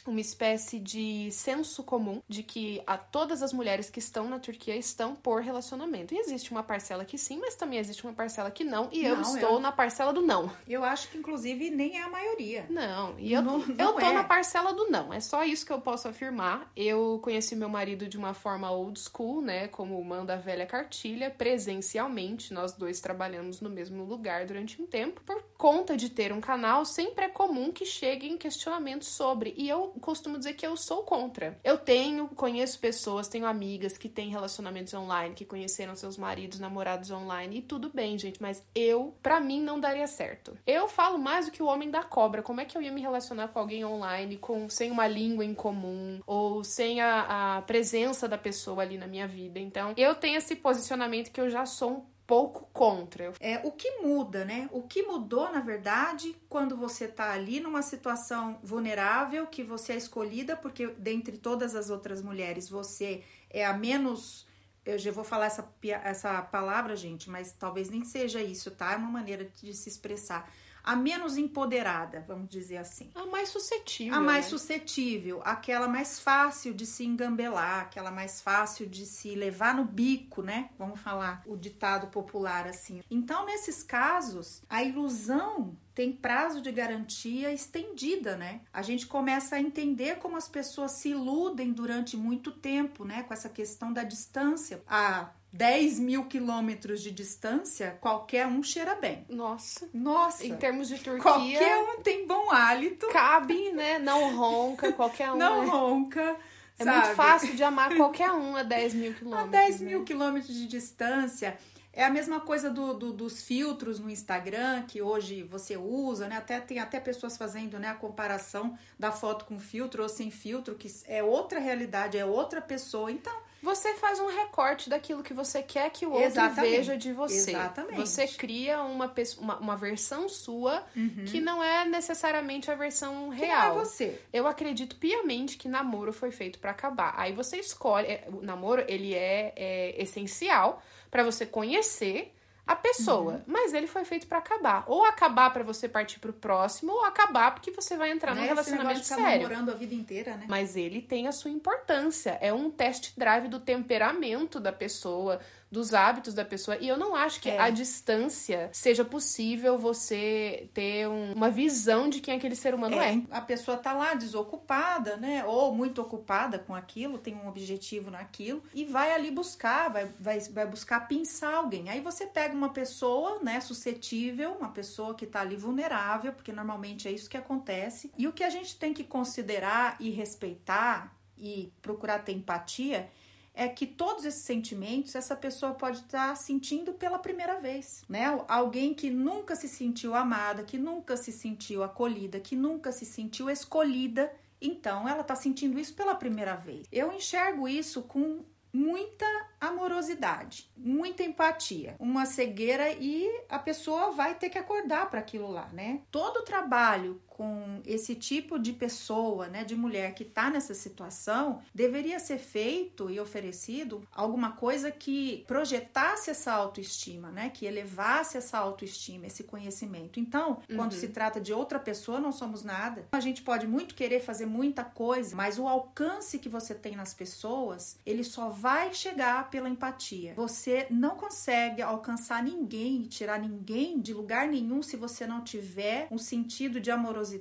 uma 0.06 0.20
espécie 0.22 0.80
de 0.80 1.30
senso 1.32 1.84
comum 1.84 2.22
de 2.28 2.44
que 2.44 2.82
a 2.86 2.98
todas 2.98 3.42
as 3.42 3.54
mulheres 3.54 3.90
que 3.90 4.00
estão 4.00 4.28
na 4.30 4.40
Turquia 4.40 4.76
estão 4.76 5.16
por 5.16 5.42
relacionamento. 5.42 6.14
E 6.14 6.18
existe 6.18 6.52
uma 6.52 6.64
parcela 6.64 7.06
que 7.06 7.18
sim, 7.18 7.40
mas 7.40 7.56
também 7.56 7.80
existe 7.80 8.04
uma 8.04 8.14
parcela 8.14 8.52
que 8.52 8.64
não, 8.64 8.90
e 8.92 9.04
eu 9.06 9.16
Não, 9.16 9.22
estou 9.22 9.54
eu- 9.54 9.60
na 9.60 9.72
parcela 9.72 10.12
do 10.14 10.22
não. 10.22 10.52
Eu 10.68 10.84
acho 10.84 11.10
que, 11.10 11.18
inclusive, 11.18 11.70
nem 11.70 11.98
é 11.98 12.04
a 12.04 12.10
maioria. 12.10 12.66
Não, 12.70 13.18
e 13.18 13.32
eu, 13.34 13.42
Não- 13.42 13.62
eu 13.62 13.76
não 13.76 13.94
tô 13.96 14.06
é. 14.06 14.14
na 14.14 14.24
parcela 14.24 14.74
do 14.74 14.90
não. 14.90 15.14
É 15.14 15.20
só 15.20 15.44
isso 15.44 15.66
que 15.66 15.72
eu 15.72 15.80
posso 15.82 16.08
afirmar. 16.08 16.72
Eu 16.76 17.20
conheci 17.24 17.56
meu 17.56 17.70
marido 17.70 18.08
de 18.08 18.18
uma 18.18 18.34
forma 18.34 18.70
old 18.72 19.00
school, 19.00 19.42
né? 19.42 19.68
Como 19.68 20.02
manda 20.04 20.34
a 20.34 20.38
velha 20.38 20.66
cartilha, 20.66 21.30
presencialmente. 21.32 22.54
Nós 22.54 22.74
dois 22.74 23.00
trabalhamos 23.00 23.62
no 23.62 23.70
mesmo 23.70 24.04
lugar 24.04 24.46
durante 24.46 24.82
um 24.82 24.86
tempo. 24.86 25.22
Por 25.26 25.42
conta 25.58 25.96
de 25.98 26.10
ter 26.10 26.32
um 26.32 26.42
canal, 26.42 26.86
sempre 26.86 27.26
é 27.26 27.30
comum 27.30 27.72
que 27.72 27.86
cheguem 27.86 28.38
questionamentos 28.38 29.08
sobre. 29.08 29.54
E 29.58 29.70
eu 29.70 29.93
costumo 30.00 30.38
dizer 30.38 30.54
que 30.54 30.66
eu 30.66 30.76
sou 30.76 31.04
contra. 31.04 31.58
Eu 31.64 31.78
tenho, 31.78 32.28
conheço 32.30 32.80
pessoas, 32.80 33.28
tenho 33.28 33.46
amigas 33.46 33.98
que 33.98 34.10
têm 34.10 34.30
relacionamentos 34.30 34.94
online, 34.94 35.36
que 35.36 35.46
conheceram 35.46 35.96
seus 35.96 36.18
maridos, 36.18 36.60
namorados 36.60 37.12
online. 37.12 37.58
E 37.58 37.62
tudo 37.62 37.92
bem, 37.94 38.18
gente, 38.18 38.42
mas 38.42 38.64
eu, 38.76 39.16
pra 39.22 39.40
mim, 39.40 39.62
não 39.62 39.80
daria 39.80 40.08
certo. 40.08 40.58
Eu 40.66 40.88
falo 40.88 41.18
mais 41.18 41.46
do 41.46 41.52
que 41.52 41.64
o 41.64 41.66
homem 41.66 41.90
da 41.90 42.04
cobra. 42.04 42.42
Como 42.42 42.62
é 42.62 42.66
que 42.66 42.78
eu 42.78 42.82
ia 42.82 42.92
me 42.92 43.02
relacionar 43.02 43.50
com 43.50 43.60
alguém 43.60 43.86
online 43.86 44.38
com 44.38 44.70
sem 44.70 44.92
uma 44.92 45.08
língua 45.08 45.46
em 45.46 45.54
comum 45.54 46.22
ou 46.26 46.64
sem 46.64 47.02
a, 47.02 47.58
a 47.58 47.62
presença 47.62 48.28
da 48.28 48.38
pessoa 48.38 48.82
ali 48.82 48.98
na 48.98 49.08
minha 49.08 49.28
vida? 49.28 49.60
Então, 49.60 49.94
eu 49.98 50.16
tenho 50.16 50.38
esse 50.38 50.56
posicionamento 50.56 51.32
que 51.32 51.42
eu 51.42 51.50
já 51.50 51.66
sou 51.66 51.92
um 51.92 52.13
pouco 52.26 52.68
contra. 52.72 53.34
É, 53.40 53.60
o 53.64 53.72
que 53.72 54.02
muda, 54.02 54.46
né? 54.46 54.70
O 54.72 54.84
que 54.84 55.04
mudou, 55.04 55.52
na 55.52 55.60
verdade, 55.60 56.36
quando 56.50 56.76
você 56.76 57.08
tá 57.08 57.32
ali 57.32 57.60
numa 57.60 57.82
situação 57.82 58.60
vulnerável, 58.64 59.48
que 59.48 59.64
você 59.64 59.94
é 59.94 59.98
escolhida, 59.98 60.56
porque 60.56 60.88
dentre 60.98 61.38
todas 61.38 61.76
as 61.76 61.90
outras 61.90 62.22
mulheres, 62.22 62.70
você 62.70 63.24
é 63.50 63.66
a 63.66 63.74
menos. 63.74 64.48
Eu 64.86 64.98
já 64.98 65.12
vou 65.12 65.24
falar 65.24 65.46
essa, 65.46 65.68
essa 66.04 66.42
palavra, 66.42 66.96
gente, 66.96 67.30
mas 67.30 67.54
talvez 67.54 67.90
nem 67.90 68.04
seja 68.04 68.42
isso, 68.42 68.72
tá? 68.72 68.94
É 68.94 68.96
uma 68.98 69.10
maneira 69.10 69.46
de 69.46 69.74
se 69.74 69.88
expressar. 69.90 70.52
A 70.84 70.96
menos 70.96 71.38
empoderada, 71.38 72.24
vamos 72.28 72.50
dizer 72.50 72.78
assim. 72.78 73.10
a 73.16 73.26
mais 73.26 73.50
suscetível. 73.50 74.16
A 74.16 74.20
mais 74.20 74.46
né? 74.46 74.50
suscetível, 74.50 75.42
aquela 75.46 75.88
mais 75.88 76.20
fácil 76.20 76.74
de 76.74 76.86
se 76.86 77.06
engambelar, 77.06 77.82
aquela 77.82 78.12
mais 78.12 78.42
fácil 78.42 78.88
de 78.88 79.06
se 79.06 79.34
levar 79.36 79.76
no 79.76 79.86
bico, 79.86 80.42
né? 80.42 80.70
Vamos 80.78 81.00
falar 81.00 81.42
o 81.46 81.56
ditado 81.56 82.08
popular 82.08 82.68
assim. 82.68 83.02
Então, 83.10 83.46
nesses 83.46 83.82
casos, 83.82 84.62
a 84.70 84.84
ilusão 84.84 85.78
tem 85.94 86.12
prazo 86.12 86.62
de 86.62 86.72
garantia 86.72 87.54
estendida, 87.54 88.36
né? 88.36 88.62
A 88.74 88.82
gente 88.82 89.06
começa 89.06 89.56
a 89.56 89.62
entender 89.62 90.18
como 90.18 90.36
as 90.36 90.48
pessoas 90.48 90.94
se 90.94 91.10
iludem 91.10 91.72
durante 91.72 92.18
muito 92.18 92.52
tempo, 92.52 93.06
né? 93.06 93.24
Com 93.24 93.34
essa 93.34 93.50
questão 93.50 93.94
da 93.94 94.04
distância. 94.04 94.84
A 94.88 95.30
10 95.54 96.00
mil 96.00 96.26
quilômetros 96.26 97.00
de 97.02 97.12
distância, 97.12 97.96
qualquer 98.02 98.48
um 98.48 98.64
cheira 98.64 98.96
bem. 98.96 99.24
Nossa. 99.30 99.88
Nossa! 99.94 100.44
Em 100.46 100.56
termos 100.58 100.88
de 100.88 100.98
Turquia, 100.98 101.22
Qualquer 101.22 101.78
um 101.78 102.02
tem 102.02 102.26
bom 102.26 102.52
hálito. 102.52 103.08
cabe, 103.10 103.72
né? 103.72 104.00
Não 104.00 104.36
ronca, 104.36 104.92
qualquer 104.92 105.32
um. 105.32 105.38
não 105.38 105.62
né? 105.64 105.70
ronca. 105.70 106.36
É 106.80 106.84
sabe? 106.84 106.98
muito 107.06 107.16
fácil 107.16 107.56
de 107.56 107.64
amar 107.64 107.94
qualquer 107.96 108.32
um 108.32 108.56
a 108.56 108.64
10 108.64 108.94
mil 108.96 109.12
A 109.12 109.14
quilômetros. 109.14 109.52
10 109.52 109.80
né? 109.82 109.86
mil 109.92 110.04
quilômetros 110.04 110.56
de 110.56 110.66
distância. 110.68 111.56
É 111.96 112.04
a 112.04 112.10
mesma 112.10 112.40
coisa 112.40 112.72
do, 112.72 112.96
do- 112.96 113.14
dos 113.14 113.44
filtros 113.44 114.00
no 114.00 114.10
Instagram 114.10 114.82
que 114.88 115.00
hoje 115.04 115.44
você 115.44 115.78
usa, 115.78 116.28
né? 116.28 116.38
Até 116.38 116.60
tem 116.60 116.80
até 116.80 117.00
pessoas 117.00 117.38
fazendo 117.38 117.78
né, 117.78 117.90
a 117.90 117.94
comparação 117.94 118.76
da 118.98 119.12
foto 119.12 119.46
com 119.46 119.60
filtro 119.60 120.02
ou 120.02 120.10
sem 120.10 120.32
filtro, 120.32 120.74
que 120.74 120.92
é 121.06 121.22
outra 121.22 121.60
realidade, 121.60 122.18
é 122.18 122.26
outra 122.26 122.60
pessoa. 122.60 123.12
Então, 123.12 123.32
Você 123.64 123.94
faz 123.96 124.20
um 124.20 124.28
recorte 124.28 124.90
daquilo 124.90 125.24
que 125.24 125.34
você 125.34 125.64
quer 125.64 125.90
que 125.90 126.06
o 126.06 126.10
outro 126.12 126.26
Exatamente. 126.28 126.70
veja 126.76 126.98
de 126.98 127.14
você. 127.14 127.52
Exatamente. 127.52 127.96
Você 127.96 128.28
cria 128.28 128.82
uma, 128.82 129.12
uma, 129.40 129.58
uma 129.58 129.76
versão 129.78 130.28
sua 130.28 130.84
que 131.32 131.40
não 131.40 131.64
é 131.64 131.86
necessariamente 131.86 132.70
a 132.70 132.76
versão 132.76 133.30
que 133.32 133.38
real. 133.38 133.76
não 133.76 133.82
é 133.82 133.86
você. 133.86 134.20
Eu 134.34 134.46
acredito 134.48 134.98
piamente 134.98 135.56
que 135.58 135.70
namoro 135.70 136.12
foi 136.12 136.30
feito 136.30 136.60
pra 136.60 136.72
acabar. 136.72 137.14
Aí 137.18 137.32
você 137.32 137.58
escolhe. 137.58 138.08
é, 138.08 138.28
O 138.28 138.42
namoro, 138.42 138.84
ele 138.88 139.14
é, 139.14 139.54
é 139.56 140.02
essencial 140.02 140.84
pra 141.10 141.24
você 141.24 141.46
conhecer 141.46 142.34
a 142.66 142.76
pessoa. 142.76 143.34
Uhum. 143.34 143.42
Mas 143.46 143.74
ele 143.74 143.88
foi 143.88 144.06
feito 144.06 144.26
pra 144.28 144.38
acabar. 144.38 144.84
Ou 144.88 145.04
acabar 145.06 145.52
pra 145.52 145.64
você 145.64 145.88
partir 145.90 146.20
pro 146.20 146.32
próximo, 146.32 146.94
ou 146.94 147.04
acabar 147.06 147.54
porque 147.54 147.72
você 147.72 147.98
vai 147.98 148.12
entrar 148.12 148.34
num 148.34 148.42
Né? 148.42 148.48
Esse 148.48 148.54
negócio 148.54 148.74
relacionamento 148.74 149.04
ficar 149.04 149.16
sério. 149.16 149.50
namorando 149.50 149.70
a 149.70 149.76
vida 149.76 149.94
inteira, 149.94 150.38
né? 150.38 150.46
Mas 150.48 150.76
ele 150.76 151.02
tem 151.02 151.28
a 151.28 151.32
sua 151.32 151.52
importância. 151.52 152.38
É 152.42 152.54
um 152.54 152.70
test 152.70 153.14
drive 153.18 153.48
do 153.48 153.60
temperamento 153.60 154.60
da 154.60 154.72
pessoa, 154.72 155.40
dos 155.74 155.92
hábitos 155.94 156.34
da 156.36 156.46
pessoa. 156.46 156.78
E 156.80 156.88
eu 156.88 156.96
não 156.96 157.16
acho 157.16 157.42
que 157.42 157.50
É. 157.50 157.58
a 157.60 157.70
distância 157.72 158.70
seja 158.72 159.04
possível 159.04 159.78
você 159.78 160.70
ter 160.74 161.08
um- 161.10 161.34
uma 161.34 161.50
visão 161.50 162.08
de 162.08 162.20
quem 162.22 162.36
aquele 162.36 162.56
ser 162.56 162.76
humano 162.76 162.96
é. 163.02 163.22
A 163.32 163.42
pessoa 163.42 163.76
tá 163.76 163.92
lá 163.92 164.14
desocupada, 164.14 165.18
né? 165.18 165.44
Ou 165.46 165.74
muito 165.74 166.00
ocupada 166.02 166.60
com 166.60 166.76
aquilo, 166.76 167.18
tem 167.18 167.34
um 167.36 167.48
objetivo 167.48 168.12
naquilo, 168.12 168.62
e 168.74 168.86
vai 168.86 169.14
ali 169.14 169.32
buscar, 169.32 169.90
vai, 169.90 170.06
vai, 170.20 170.40
vai 170.42 170.68
buscar 170.68 171.08
pensar 171.08 171.56
alguém. 171.56 171.90
Aí 171.90 172.00
você 172.02 172.28
pega 172.28 172.54
uma 172.54 172.70
pessoa, 172.70 173.40
né, 173.42 173.60
suscetível, 173.60 174.52
uma 174.60 174.70
pessoa 174.70 175.16
que 175.16 175.26
tá 175.26 175.42
ali 175.42 175.56
vulnerável, 175.56 176.34
porque 176.34 176.52
normalmente 176.52 177.08
é 177.08 177.12
isso 177.12 177.28
que 177.30 177.36
acontece. 177.38 178.12
E 178.18 178.28
o 178.28 178.32
que 178.32 178.44
a 178.44 178.50
gente 178.50 178.78
tem 178.78 178.94
que 178.94 179.04
considerar 179.04 179.96
e 180.00 180.12
respeitar 180.12 181.16
e 181.36 181.74
procurar 181.82 182.20
ter 182.20 182.32
empatia 182.34 183.10
é 183.54 183.68
que 183.68 183.86
todos 183.86 184.26
esses 184.26 184.42
sentimentos 184.44 185.16
essa 185.16 185.36
pessoa 185.36 185.74
pode 185.74 186.00
estar 186.00 186.36
sentindo 186.36 186.94
pela 186.94 187.20
primeira 187.20 187.60
vez, 187.60 188.04
né? 188.10 188.26
Alguém 188.48 188.94
que 188.94 189.10
nunca 189.10 189.56
se 189.56 189.68
sentiu 189.68 190.16
amada, 190.16 190.64
que 190.64 190.78
nunca 190.78 191.16
se 191.16 191.32
sentiu 191.32 191.84
acolhida, 191.84 192.40
que 192.40 192.56
nunca 192.56 192.92
se 192.92 193.06
sentiu 193.06 193.50
escolhida, 193.50 194.34
então 194.60 195.08
ela 195.08 195.22
está 195.22 195.36
sentindo 195.36 195.80
isso 195.80 195.94
pela 195.94 196.16
primeira 196.16 196.56
vez. 196.56 196.88
Eu 196.92 197.12
enxergo 197.12 197.68
isso 197.68 198.02
com 198.04 198.44
muita 198.74 199.26
amorosidade, 199.62 200.72
muita 200.76 201.22
empatia, 201.22 201.96
uma 202.00 202.26
cegueira 202.26 202.92
e 202.92 203.30
a 203.48 203.60
pessoa 203.60 204.12
vai 204.12 204.34
ter 204.34 204.50
que 204.50 204.58
acordar 204.58 205.12
para 205.12 205.20
aquilo 205.20 205.52
lá, 205.52 205.68
né? 205.72 206.02
Todo 206.10 206.44
trabalho 206.44 207.22
com 207.44 207.82
esse 207.86 208.16
tipo 208.16 208.58
de 208.58 208.72
pessoa, 208.72 209.48
né, 209.50 209.66
de 209.66 209.76
mulher 209.76 210.14
que 210.16 210.24
tá 210.24 210.50
nessa 210.50 210.74
situação, 210.74 211.60
deveria 211.76 212.18
ser 212.18 212.38
feito 212.38 213.10
e 213.10 213.20
oferecido 213.20 214.08
alguma 214.16 214.54
coisa 214.54 214.90
que 214.90 215.44
projetasse 215.46 216.30
essa 216.30 216.54
autoestima, 216.54 217.30
né, 217.32 217.50
que 217.50 217.66
elevasse 217.66 218.38
essa 218.38 218.58
autoestima, 218.58 219.26
esse 219.28 219.44
conhecimento. 219.44 220.20
Então, 220.22 220.62
quando 220.74 220.94
Uhum. 220.94 221.00
se 221.00 221.10
trata 221.10 221.42
de 221.42 221.52
outra 221.52 221.80
pessoa, 221.80 222.20
não 222.22 222.32
somos 222.32 222.64
nada. 222.64 223.08
A 223.12 223.20
gente 223.20 223.42
pode 223.42 223.68
muito 223.68 223.94
querer 223.94 224.22
fazer 224.22 224.46
muita 224.46 224.84
coisa, 224.86 225.36
mas 225.36 225.60
o 225.60 225.68
alcance 225.68 226.40
que 226.40 226.48
você 226.48 226.74
tem 226.74 226.96
nas 226.96 227.14
pessoas, 227.14 228.00
ele 228.06 228.24
só 228.24 228.48
vai 228.50 228.94
chegar 228.94 229.50
pela 229.50 229.68
empatia. 229.68 230.34
Você 230.36 230.88
não 230.90 231.16
consegue 231.18 231.82
alcançar 231.82 232.42
ninguém, 232.42 233.02
tirar 233.04 233.38
ninguém 233.40 234.00
de 234.00 234.14
lugar 234.14 234.48
nenhum 234.48 234.82
se 234.82 234.96
você 234.96 235.28
não 235.28 235.44
tiver 235.44 236.08
um 236.10 236.18
sentido 236.18 236.80
de 236.80 236.90
amorosidade 236.90 237.33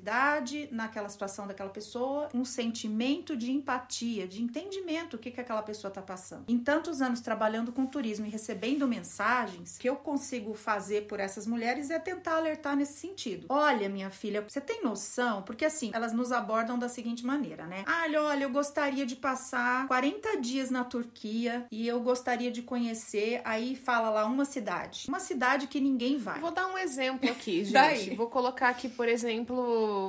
naquela 0.71 1.09
situação 1.09 1.47
daquela 1.47 1.71
pessoa, 1.71 2.29
um 2.35 2.45
sentimento 2.45 3.37
de 3.37 3.51
empatia, 3.51 4.27
de 4.27 4.43
entendimento 4.43 5.15
o 5.15 5.19
que, 5.19 5.31
que 5.31 5.41
aquela 5.41 5.63
pessoa 5.63 5.89
está 5.89 6.03
passando. 6.03 6.45
Em 6.49 6.59
tantos 6.59 7.01
anos 7.01 7.21
trabalhando 7.21 7.73
com 7.73 7.87
turismo 7.87 8.27
e 8.27 8.29
recebendo 8.29 8.87
mensagens, 8.87 9.77
o 9.77 9.81
que 9.81 9.89
eu 9.89 9.97
consigo 9.97 10.55
fazer 10.55 11.03
por 11.03 11.21
essas 11.21 11.47
mulheres 11.47 11.91
é 11.91 11.99
tentar 11.99 12.37
alertar 12.37 12.77
nesse 12.77 12.95
sentido. 12.95 13.47
Olha, 13.49 13.89
minha 13.89 14.11
filha, 14.11 14.45
você 14.47 14.61
tem 14.61 14.83
noção? 14.83 15.43
Porque 15.43 15.65
assim, 15.65 15.91
elas 15.93 16.13
nos 16.13 16.33
abordam 16.33 16.79
da 16.79 16.89
seguinte 16.89 17.25
maneira, 17.25 17.67
né? 17.67 17.85
Ah, 17.87 18.05
olha, 18.21 18.45
eu 18.45 18.51
gostaria 18.51 19.07
de 19.07 19.17
passar 19.17 19.87
40 19.87 20.41
dias 20.41 20.71
na 20.71 20.85
Turquia 20.85 21.67
e 21.71 21.87
eu 21.87 22.01
gostaria 22.01 22.51
de 22.51 22.63
conhecer. 22.63 23.41
Aí 23.45 23.77
fala 23.77 24.11
lá 24.11 24.27
uma 24.27 24.45
cidade. 24.45 25.05
Uma 25.09 25.21
cidade 25.21 25.67
que 25.67 25.81
ninguém 25.81 26.19
vai. 26.19 26.41
Vou 26.41 26.51
dar 26.51 26.67
um 26.67 26.79
exemplo 26.79 27.31
aqui, 27.31 27.65
gente. 27.65 27.73
Daí. 27.73 28.15
Vou 28.15 28.29
colocar 28.29 28.69
aqui, 28.69 28.89
por 28.89 29.09
exemplo, 29.09 29.55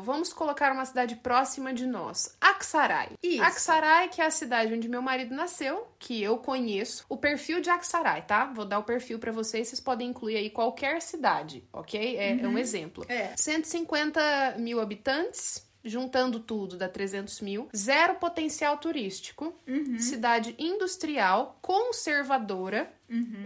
vamos 0.04 0.32
colocar 0.34 0.72
uma 0.72 0.86
cidade 0.86 1.16
próxima 1.16 1.74
de 1.74 1.86
nós, 1.86 2.36
Aksaray. 2.40 3.10
Isso. 3.22 3.44
Aksaray, 3.44 4.10
que 4.10 4.22
é 4.22 4.26
a 4.26 4.32
cidade 4.32 4.74
onde 4.74 4.88
meu 4.88 5.02
marido 5.02 5.34
nasceu, 5.36 5.88
que 6.00 6.22
eu 6.22 6.38
conheço. 6.38 7.06
O 7.10 7.18
perfil 7.18 7.62
de 7.62 7.70
Aksaray, 7.70 8.24
tá? 8.24 8.46
Vou 8.46 8.66
dar 8.66 8.80
o 8.80 8.84
perfil 8.84 9.20
pra 9.20 9.32
vocês, 9.32 9.68
vocês 9.68 9.80
podem 9.80 10.10
incluir 10.10 10.38
aí 10.38 10.50
qualquer 10.50 11.02
cidade, 11.02 11.64
ok? 11.72 12.18
É, 12.18 12.40
é 12.40 12.48
um 12.48 12.58
exemplo. 12.58 13.06
É. 13.08 13.34
150 13.36 14.56
mil 14.58 14.80
habitantes. 14.80 15.72
Juntando 15.86 16.40
tudo, 16.40 16.78
dá 16.78 16.88
300 16.88 17.42
mil. 17.42 17.68
Zero 17.76 18.16
potencial 18.16 18.78
turístico. 18.78 19.54
Cidade 20.00 20.56
industrial, 20.58 21.60
conservadora. 21.62 22.90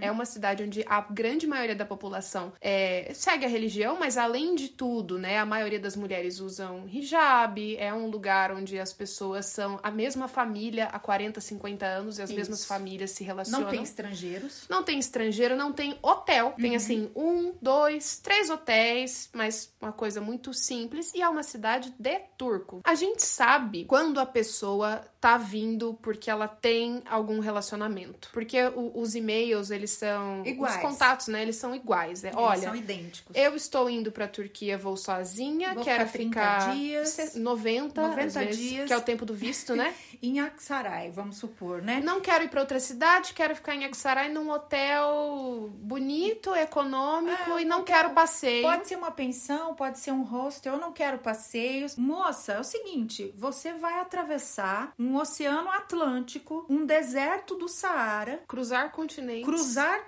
É 0.02 0.12
uma 0.12 0.26
cidade 0.26 0.64
onde 0.64 0.84
a 0.88 1.02
grande 1.02 1.48
maioria 1.48 1.76
da 1.76 1.86
população 1.86 2.54
é, 2.62 3.12
segue 3.14 3.46
a 3.46 3.50
religião, 3.50 3.98
mas 4.00 4.18
além 4.18 4.56
de 4.56 4.70
tudo, 4.70 5.18
né, 5.18 5.38
a 5.40 5.46
maioria 5.46 5.80
das 5.80 5.96
mulheres 5.96 6.40
usam 6.40 6.88
hijab. 6.88 7.78
É 7.78 7.94
um 7.94 8.08
lugar 8.08 8.52
onde 8.52 8.80
as 8.80 8.94
pessoas 8.94 9.48
são 9.48 9.80
a 9.84 9.92
mesma 9.92 10.28
família 10.28 10.86
há 10.86 11.00
40, 11.00 11.42
50 11.42 11.86
anos 11.86 12.20
e 12.20 12.22
as 12.22 12.30
Isso. 12.30 12.40
mesmas 12.40 12.66
famílias 12.66 13.12
se 13.12 13.24
relacionam. 13.24 13.66
Não 13.66 13.72
tem 13.72 13.84
estrangeiros. 13.84 14.66
Não 14.70 14.84
tem 14.84 15.00
estrangeiro, 15.00 15.56
não 15.56 15.74
tem 15.74 15.98
hotel. 16.02 16.54
Tem 16.60 16.76
assim, 16.76 17.10
um, 17.16 17.54
dois, 17.62 18.20
três 18.20 18.50
hotéis, 18.50 19.30
mas 19.34 19.74
uma 19.82 19.92
coisa 19.92 20.22
muito 20.22 20.54
simples. 20.54 21.14
E 21.14 21.22
é 21.22 21.30
uma 21.30 21.44
cidade 21.44 21.94
de 21.98 22.20
turco. 22.38 22.82
A 22.84 22.96
gente 22.96 23.24
sabe 23.24 23.86
quando 23.86 24.20
a 24.20 24.26
pessoa 24.26 25.02
tá 25.28 25.38
vindo 25.38 25.98
porque 26.02 26.30
ela 26.30 26.48
tem 26.48 27.02
algum 27.10 27.40
relacionamento. 27.40 28.30
Porque 28.32 28.62
o- 28.64 28.92
os 28.96 29.14
e-mails, 29.16 29.72
eles 29.72 29.92
são. 29.92 30.46
Iguais. 30.46 30.76
Os 30.76 30.82
contatos, 30.82 31.28
né? 31.28 31.42
Eles 31.42 31.56
são 31.58 31.76
iguais. 31.76 32.24
É, 32.24 32.28
Eles 32.30 32.40
olha. 32.40 32.62
são 32.62 32.76
idênticos. 32.76 33.36
Eu 33.36 33.56
estou 33.56 33.90
indo 33.90 34.12
pra 34.12 34.28
Turquia, 34.28 34.78
vou 34.78 34.96
sozinha, 34.96 35.74
Vou 35.74 35.84
quero 35.84 36.06
ficar 36.08 36.12
30 36.14 36.30
ficar 36.62 36.74
dias, 36.76 37.10
se- 37.10 37.40
90, 37.40 38.02
90 38.02 38.26
às 38.26 38.34
vezes, 38.48 38.58
dias. 38.70 38.88
que 38.88 38.94
é 38.94 38.98
o 38.98 39.02
tempo 39.02 39.26
do 39.26 39.34
visto, 39.34 39.76
né? 39.76 39.94
Em 40.24 40.40
Aksaray, 40.40 41.12
vamos 41.12 41.38
supor, 41.38 41.82
né? 41.82 42.02
Não 42.04 42.20
quero 42.20 42.44
ir 42.46 42.50
pra 42.50 42.62
outra 42.62 42.80
cidade, 42.80 43.34
quero 43.36 43.56
ficar 43.56 43.76
em 43.76 43.86
Aksaray 43.86 44.30
num 44.30 44.50
hotel 44.50 45.70
bonito, 45.76 46.56
econômico 46.56 47.54
Ah, 47.54 47.62
e 47.62 47.66
não 47.66 47.84
quero 47.84 48.06
hotel- 48.10 48.16
passeio. 48.16 48.64
Pode 48.64 48.88
ser 48.88 48.96
uma 48.96 49.12
pensão, 49.12 49.76
pode 49.76 50.00
ser 50.00 50.12
um 50.12 50.24
hostel, 50.24 50.74
eu 50.74 50.80
não 50.80 50.92
quero 50.92 51.20
passeios. 51.20 51.96
Moça, 51.96 52.54
é 52.54 52.60
o 52.60 52.64
seguinte, 52.64 53.34
você 53.38 53.74
vai 53.74 54.00
atravessar 54.00 54.94
um 54.98 55.17
oceano 55.18 55.70
Atlântico, 55.72 56.66
um 56.70 56.86
deserto 56.86 57.56
do 57.56 57.68
Saara, 57.68 58.42
Cruzar 58.48 58.92
continentes. 58.92 59.46
cruzar 59.46 60.00